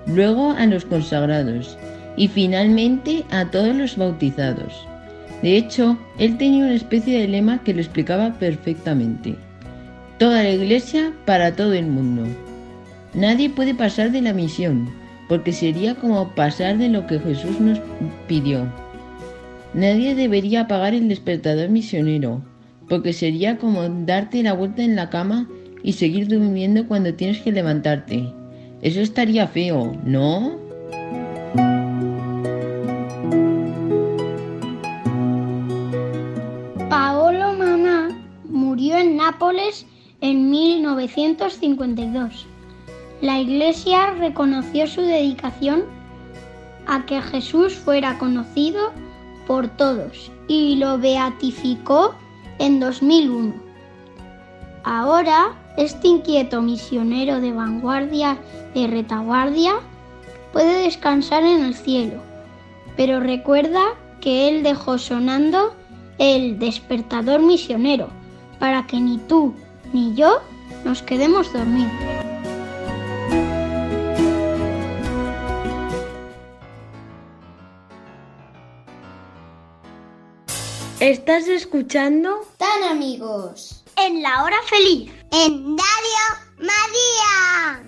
luego 0.06 0.50
a 0.50 0.66
los 0.66 0.84
consagrados 0.84 1.78
y 2.18 2.28
finalmente 2.28 3.24
a 3.30 3.50
todos 3.50 3.74
los 3.74 3.96
bautizados. 3.96 4.86
De 5.40 5.56
hecho, 5.56 5.96
él 6.18 6.36
tenía 6.36 6.66
una 6.66 6.74
especie 6.74 7.18
de 7.18 7.28
lema 7.28 7.62
que 7.64 7.72
lo 7.72 7.80
explicaba 7.80 8.34
perfectamente. 8.34 9.36
Toda 10.18 10.42
la 10.42 10.50
iglesia 10.50 11.14
para 11.24 11.56
todo 11.56 11.72
el 11.72 11.86
mundo. 11.86 12.26
Nadie 13.14 13.48
puede 13.48 13.74
pasar 13.74 14.12
de 14.12 14.20
la 14.20 14.34
misión, 14.34 14.90
porque 15.32 15.54
sería 15.54 15.94
como 15.94 16.28
pasar 16.34 16.76
de 16.76 16.90
lo 16.90 17.06
que 17.06 17.18
Jesús 17.18 17.58
nos 17.58 17.80
pidió. 18.28 18.70
Nadie 19.72 20.14
debería 20.14 20.60
apagar 20.60 20.92
el 20.92 21.08
despertador 21.08 21.70
misionero, 21.70 22.42
porque 22.86 23.14
sería 23.14 23.56
como 23.56 23.88
darte 23.88 24.42
la 24.42 24.52
vuelta 24.52 24.82
en 24.82 24.94
la 24.94 25.08
cama 25.08 25.48
y 25.82 25.94
seguir 25.94 26.28
durmiendo 26.28 26.86
cuando 26.86 27.14
tienes 27.14 27.40
que 27.40 27.50
levantarte. 27.50 28.30
Eso 28.82 29.00
estaría 29.00 29.48
feo, 29.48 29.96
¿no? 30.04 30.58
Paolo 36.90 37.54
Maná 37.56 38.10
murió 38.50 38.98
en 38.98 39.16
Nápoles 39.16 39.86
en 40.20 40.50
1952. 40.50 42.51
La 43.22 43.38
Iglesia 43.38 44.10
reconoció 44.14 44.88
su 44.88 45.00
dedicación 45.00 45.84
a 46.88 47.06
que 47.06 47.22
Jesús 47.22 47.76
fuera 47.76 48.18
conocido 48.18 48.90
por 49.46 49.68
todos 49.68 50.32
y 50.48 50.74
lo 50.74 50.98
beatificó 50.98 52.16
en 52.58 52.80
2001. 52.80 53.54
Ahora, 54.82 55.54
este 55.76 56.08
inquieto 56.08 56.62
misionero 56.62 57.40
de 57.40 57.52
vanguardia 57.52 58.38
de 58.74 58.88
retaguardia 58.88 59.74
puede 60.52 60.82
descansar 60.82 61.44
en 61.44 61.62
el 61.62 61.76
cielo, 61.76 62.20
pero 62.96 63.20
recuerda 63.20 63.84
que 64.20 64.48
él 64.48 64.64
dejó 64.64 64.98
sonando 64.98 65.76
el 66.18 66.58
despertador 66.58 67.40
misionero 67.40 68.08
para 68.58 68.84
que 68.88 68.98
ni 68.98 69.18
tú 69.18 69.54
ni 69.92 70.12
yo 70.16 70.40
nos 70.84 71.02
quedemos 71.02 71.52
dormidos. 71.52 72.21
Estás 81.02 81.48
escuchando 81.48 82.46
Tan 82.58 82.84
amigos. 82.84 83.82
En 83.96 84.22
la 84.22 84.44
hora 84.44 84.54
feliz. 84.68 85.10
En 85.32 85.76
Radio 85.76 86.22
María. 86.58 87.82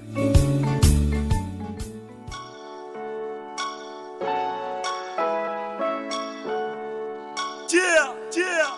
Yeah, 7.71 8.13
yeah. 8.33 8.75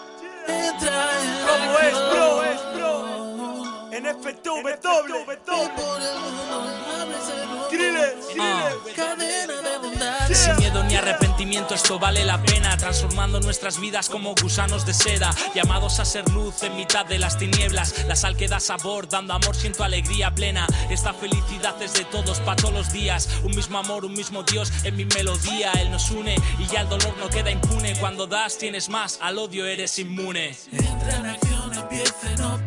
¿Cómo 1.47 1.79
es, 1.79 1.95
bro? 2.11 2.43
es, 2.45 2.61
bro? 2.75 2.93
En 3.91 4.05
Skrillex, 8.23 8.93
Skrillex. 8.93 9.57
Sin 10.33 10.57
miedo 10.57 10.83
ni 10.85 10.97
arrepentimiento 10.97 11.75
esto 11.75 11.99
vale 11.99 12.25
la 12.25 12.43
pena 12.43 12.77
Transformando 12.77 13.41
nuestras 13.41 13.81
vidas 13.81 14.09
como 14.09 14.35
gusanos 14.35 14.85
de 14.85 14.93
seda 14.93 15.31
Llamados 15.55 16.01
a 16.01 16.05
ser 16.05 16.29
luz 16.31 16.63
en 16.63 16.77
mitad 16.77 17.07
de 17.07 17.19
las 17.19 17.39
tinieblas 17.39 18.05
La 18.07 18.17
sal 18.17 18.37
que 18.37 18.49
da 18.49 18.61
sabor, 18.61 19.09
dando 19.09 19.35
amor 19.35 19.55
siento 19.55 19.85
alegría 19.85 20.35
plena 20.35 20.67
Esta 20.91 21.13
felicidad 21.13 21.81
es 21.81 21.95
de 21.95 22.05
todos, 22.05 22.41
pa' 22.41 22.57
todos 22.57 22.75
los 22.75 22.93
días 22.93 23.29
Un 23.45 23.55
mismo 23.55 23.79
amor, 23.79 24.05
un 24.05 24.15
mismo 24.15 24.43
Dios 24.43 24.73
en 24.85 24.97
mi 24.97 25.05
melodía 25.05 25.73
Él 25.81 25.91
nos 25.91 26.11
une 26.11 26.37
y 26.59 26.67
ya 26.67 26.83
el 26.83 26.89
dolor 26.89 27.15
no 27.19 27.29
queda 27.29 27.51
impune 27.51 27.97
Cuando 27.99 28.27
das 28.27 28.59
tienes 28.59 28.89
más, 28.89 29.19
al 29.23 29.39
odio 29.39 29.67
eres 29.67 29.99
inmune 29.99 30.57
Entra 30.73 31.17
en 31.17 31.27
acción, 31.27 31.75
empieza, 31.75 32.35
no 32.39 32.66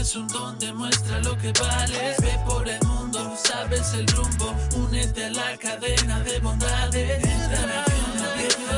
Tienes 0.00 0.16
un 0.16 0.28
don, 0.28 0.58
demuestra 0.58 1.20
lo 1.20 1.36
que 1.36 1.52
vales. 1.60 2.16
Ve 2.22 2.40
por 2.46 2.66
el 2.66 2.80
mundo, 2.86 3.36
sabes 3.36 3.92
el 3.92 4.06
rumbo. 4.06 4.56
Únete 4.74 5.26
a 5.26 5.30
la 5.30 5.58
cadena 5.58 6.20
de 6.20 6.38
bondades. 6.40 7.22
Entra 7.22 7.84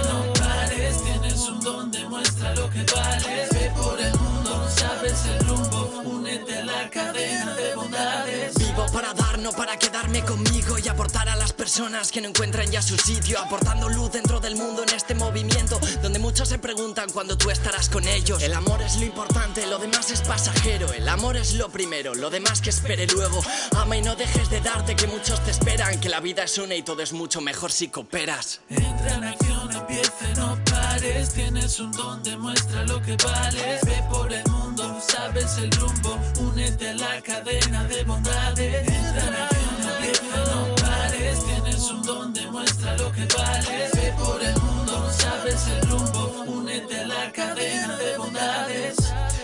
no 0.02 0.32
pares. 0.32 1.00
Tienes 1.04 1.48
un 1.48 1.60
don, 1.60 1.92
demuestra 1.92 2.52
lo 2.56 2.68
que 2.70 2.84
vales. 2.92 3.50
Ve 3.52 3.70
por 3.76 4.00
el 4.00 4.18
mundo, 4.18 4.68
sabes 4.68 5.24
el 5.26 5.46
rumbo. 5.46 6.02
Únete 6.06 6.58
a 6.58 6.64
la 6.64 6.90
cadena 6.90 7.54
de 7.54 7.74
bondades. 7.76 8.61
Para 8.74 9.14
dar, 9.14 9.38
no 9.38 9.52
para 9.52 9.78
quedarme 9.78 10.22
conmigo 10.22 10.78
y 10.78 10.88
aportar 10.88 11.28
a 11.28 11.36
las 11.36 11.52
personas 11.52 12.10
que 12.10 12.20
no 12.20 12.28
encuentran 12.28 12.70
ya 12.70 12.82
su 12.82 12.96
sitio, 12.96 13.38
aportando 13.38 13.88
luz 13.88 14.12
dentro 14.12 14.38
del 14.40 14.56
mundo 14.56 14.82
en 14.82 14.94
este 14.94 15.14
movimiento, 15.14 15.78
donde 16.02 16.18
muchos 16.18 16.48
se 16.48 16.58
preguntan 16.58 17.10
cuándo 17.10 17.36
tú 17.36 17.50
estarás 17.50 17.88
con 17.88 18.06
ellos. 18.06 18.42
El 18.42 18.54
amor 18.54 18.80
es 18.82 18.96
lo 18.96 19.04
importante, 19.04 19.66
lo 19.66 19.78
demás 19.78 20.10
es 20.10 20.22
pasajero, 20.22 20.92
el 20.92 21.08
amor 21.08 21.36
es 21.36 21.54
lo 21.54 21.70
primero, 21.70 22.14
lo 22.14 22.30
demás 22.30 22.60
que 22.60 22.70
espere 22.70 23.06
luego. 23.06 23.42
Ama 23.76 23.96
y 23.96 24.02
no 24.02 24.14
dejes 24.14 24.50
de 24.50 24.60
darte 24.60 24.96
que 24.96 25.06
muchos 25.06 25.42
te 25.44 25.50
esperan, 25.50 26.00
que 26.00 26.08
la 26.08 26.20
vida 26.20 26.44
es 26.44 26.58
una 26.58 26.74
y 26.74 26.82
todo 26.82 27.02
es 27.02 27.12
mucho 27.12 27.40
mejor 27.40 27.72
si 27.72 27.88
cooperas. 27.88 28.60
Entra 28.68 29.14
en 29.14 29.24
acción, 29.24 29.72
empieza, 29.72 30.34
no 30.36 30.58
pares. 30.64 31.30
Tienes 31.30 31.80
un 31.80 31.92
don, 31.92 32.22
demuestra 32.22 32.84
lo 32.84 33.00
que 33.02 33.16
vales. 33.16 33.80
Ve 33.84 34.04
por 34.10 34.32
el 34.32 34.44
mundo, 34.50 34.61
sabes 35.12 35.58
el 35.58 35.70
rumbo. 35.72 36.18
Únete 36.40 36.88
a 36.90 36.94
la 36.94 37.20
cadena 37.20 37.84
de 37.84 38.04
bondades. 38.04 38.88
Entra 38.88 39.24
en 39.28 39.34
acción, 39.34 40.44
no 40.50 40.74
pares. 40.76 41.44
Tienes 41.44 41.90
un 41.90 42.02
don, 42.02 42.32
demuestra 42.32 42.96
lo 42.96 43.12
que 43.12 43.26
vales. 43.36 43.90
Ve 43.94 44.14
por 44.18 44.42
el 44.42 44.56
mundo, 44.60 45.10
sabes 45.12 45.66
el 45.68 45.82
rumbo. 45.88 46.22
Únete 46.58 47.00
a 47.00 47.06
la 47.06 47.32
cadena 47.32 47.96
de 47.96 48.16
bondades. 48.16 48.81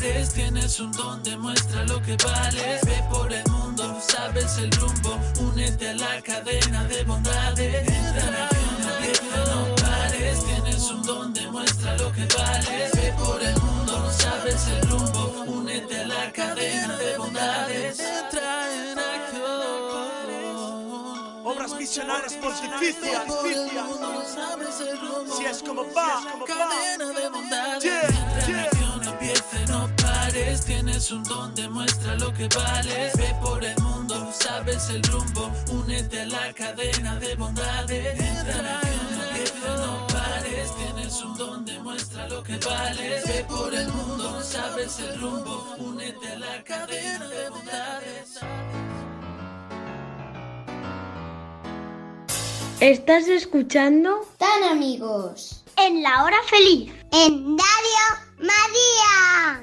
Pares. 0.00 0.32
Tienes 0.32 0.80
un 0.80 0.92
don, 0.92 1.22
demuestra 1.22 1.84
lo 1.84 2.00
que 2.02 2.16
vales. 2.16 2.80
Ve 2.84 3.04
por 3.10 3.32
el 3.32 3.44
mundo, 3.50 4.00
sabes 4.00 4.58
el 4.58 4.70
rumbo. 4.72 5.18
Únete 5.40 5.90
a 5.90 5.94
la 5.94 6.22
cadena 6.22 6.84
de 6.84 7.04
bondades. 7.04 7.88
Entra 7.88 8.48
en 8.50 8.88
empieza, 8.88 9.44
no 9.46 9.74
pares. 9.76 10.44
Tienes 10.44 10.90
un 10.90 11.02
don, 11.02 11.32
demuestra 11.32 11.96
lo 11.96 12.12
que 12.12 12.26
vales. 12.36 12.92
Ve 12.92 13.14
por 13.18 13.42
el 13.42 13.60
mundo, 13.60 14.10
sabes 14.10 14.66
el 14.68 14.88
rumbo. 14.88 15.44
Únete 15.46 16.00
a 16.00 16.06
la 16.06 16.32
cadena 16.32 16.96
de 16.96 17.18
bondades. 17.18 18.00
Entra 18.00 18.74
en 18.74 18.98
acción. 18.98 19.40
Obras 21.44 21.74
misionarias 21.74 22.34
pontificias. 22.34 23.22
Si 25.36 25.44
es 25.44 25.62
como 25.62 25.84
va, 25.94 26.22
como 26.32 26.44
cadena 26.44 27.06
de 27.06 27.28
bondades. 27.28 27.82
Yeah, 27.82 28.08
yeah. 28.46 28.79
Pares. 30.30 30.64
Tienes 30.64 31.10
un 31.10 31.22
don, 31.24 31.54
demuestra 31.54 32.14
lo 32.16 32.32
que 32.32 32.48
vales. 32.48 33.16
Ve 33.16 33.34
por 33.42 33.64
el 33.64 33.76
mundo, 33.80 34.32
sabes 34.32 34.90
el 34.90 35.02
rumbo. 35.04 35.50
Únete 35.72 36.20
a 36.20 36.26
la 36.26 36.52
cadena 36.52 37.16
de 37.16 37.34
bondades. 37.36 38.20
Entra 38.20 38.58
en 38.58 38.66
acción, 38.66 39.28
empieza, 39.28 39.76
no 39.76 40.06
pares. 40.06 40.74
Tienes 40.76 41.22
un 41.22 41.36
don, 41.36 41.64
demuestra 41.64 42.28
lo 42.28 42.42
que 42.42 42.56
vales. 42.58 43.26
Ve 43.26 43.44
por 43.48 43.74
el 43.74 43.88
mundo, 43.88 44.42
sabes 44.42 44.98
el 45.00 45.20
rumbo. 45.20 45.66
Únete 45.78 46.28
a 46.32 46.38
la 46.38 46.64
cadena 46.64 47.28
de 47.28 47.50
bondades. 47.50 48.40
Estás 52.80 53.28
escuchando 53.28 54.26
Tan 54.38 54.64
amigos. 54.64 55.64
En 55.76 56.02
la 56.02 56.24
hora 56.24 56.38
feliz. 56.48 56.92
En 57.12 57.56
Radio 57.58 58.29
María. 58.40 59.60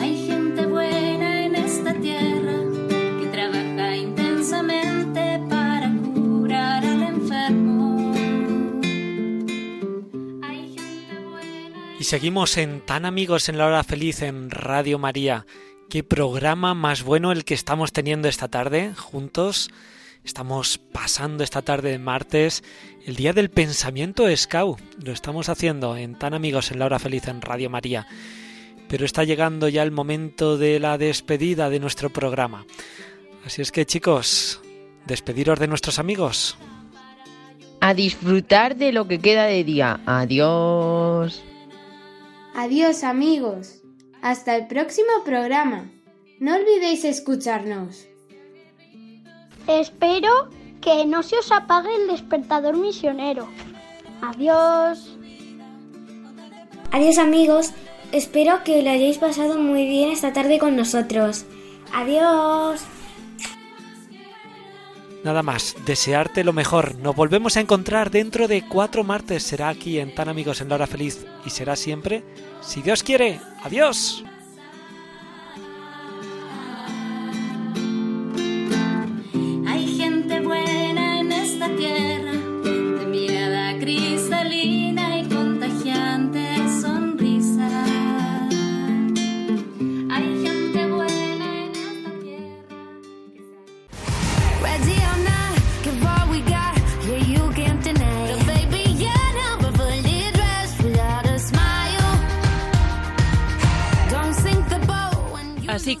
Hay 0.00 0.26
gente 0.26 0.66
buena 0.66 1.44
en 1.46 1.56
esta 1.56 1.92
tierra 1.94 2.52
que 3.20 3.26
trabaja 3.32 3.96
intensamente 3.96 5.40
para 5.48 5.90
curar 6.14 6.84
al 6.84 7.02
enfermo. 7.02 8.12
Hay 10.42 10.74
gente 10.74 11.18
buena. 11.30 11.96
Y 11.98 12.04
seguimos 12.04 12.56
en 12.58 12.80
Tan 12.80 13.04
Amigos 13.04 13.48
en 13.48 13.58
la 13.58 13.66
Hora 13.66 13.82
Feliz 13.82 14.22
en 14.22 14.50
Radio 14.50 14.98
María. 15.00 15.46
Qué 15.88 16.02
programa 16.02 16.74
más 16.74 17.04
bueno 17.04 17.30
el 17.30 17.44
que 17.44 17.54
estamos 17.54 17.92
teniendo 17.92 18.26
esta 18.26 18.48
tarde 18.48 18.92
juntos. 18.96 19.70
Estamos 20.24 20.78
pasando 20.78 21.44
esta 21.44 21.62
tarde 21.62 21.90
de 21.92 21.98
martes 22.00 22.64
el 23.04 23.14
día 23.14 23.32
del 23.32 23.50
pensamiento 23.50 24.24
Scout. 24.36 24.80
Lo 25.00 25.12
estamos 25.12 25.48
haciendo 25.48 25.96
en 25.96 26.18
Tan 26.18 26.34
Amigos 26.34 26.72
en 26.72 26.80
la 26.80 26.86
Hora 26.86 26.98
Feliz 26.98 27.28
en 27.28 27.40
Radio 27.40 27.70
María. 27.70 28.08
Pero 28.88 29.04
está 29.04 29.22
llegando 29.22 29.68
ya 29.68 29.84
el 29.84 29.92
momento 29.92 30.58
de 30.58 30.80
la 30.80 30.98
despedida 30.98 31.70
de 31.70 31.78
nuestro 31.78 32.10
programa. 32.10 32.66
Así 33.44 33.62
es 33.62 33.70
que 33.70 33.86
chicos, 33.86 34.60
despediros 35.06 35.60
de 35.60 35.68
nuestros 35.68 36.00
amigos. 36.00 36.58
A 37.80 37.94
disfrutar 37.94 38.74
de 38.74 38.90
lo 38.90 39.06
que 39.06 39.20
queda 39.20 39.44
de 39.44 39.62
día. 39.62 40.00
Adiós. 40.04 41.44
Adiós 42.56 43.04
amigos. 43.04 43.75
Hasta 44.26 44.56
el 44.56 44.66
próximo 44.66 45.22
programa. 45.24 45.88
No 46.40 46.56
olvidéis 46.56 47.04
escucharnos. 47.04 48.08
Espero 49.68 50.50
que 50.80 51.06
no 51.06 51.22
se 51.22 51.38
os 51.38 51.52
apague 51.52 51.94
el 51.94 52.08
despertador 52.08 52.76
misionero. 52.76 53.46
Adiós. 54.20 55.16
Adiós 56.90 57.18
amigos. 57.18 57.70
Espero 58.10 58.64
que 58.64 58.82
lo 58.82 58.90
hayáis 58.90 59.18
pasado 59.18 59.60
muy 59.60 59.86
bien 59.86 60.10
esta 60.10 60.32
tarde 60.32 60.58
con 60.58 60.74
nosotros. 60.74 61.44
Adiós. 61.94 62.82
Nada 65.22 65.44
más, 65.44 65.76
desearte 65.86 66.42
lo 66.42 66.52
mejor. 66.52 66.96
Nos 66.96 67.14
volvemos 67.14 67.56
a 67.56 67.60
encontrar 67.60 68.10
dentro 68.10 68.48
de 68.48 68.66
cuatro 68.66 69.04
martes. 69.04 69.44
Será 69.44 69.68
aquí 69.68 70.00
en 70.00 70.16
Tan 70.16 70.28
Amigos 70.28 70.60
en 70.60 70.68
la 70.68 70.74
Hora 70.74 70.88
Feliz 70.88 71.24
y 71.44 71.50
será 71.50 71.76
siempre 71.76 72.24
si 72.66 72.82
Dios 72.82 73.02
quiere, 73.02 73.40
adiós. 73.62 74.24
Hay 79.68 79.86
gente 79.96 80.40
buena 80.40 81.20
en 81.20 81.30
esta 81.30 81.68
tierra, 81.76 82.32
de 82.32 83.06
mirada 83.06 83.78
cristalina. 83.78 85.15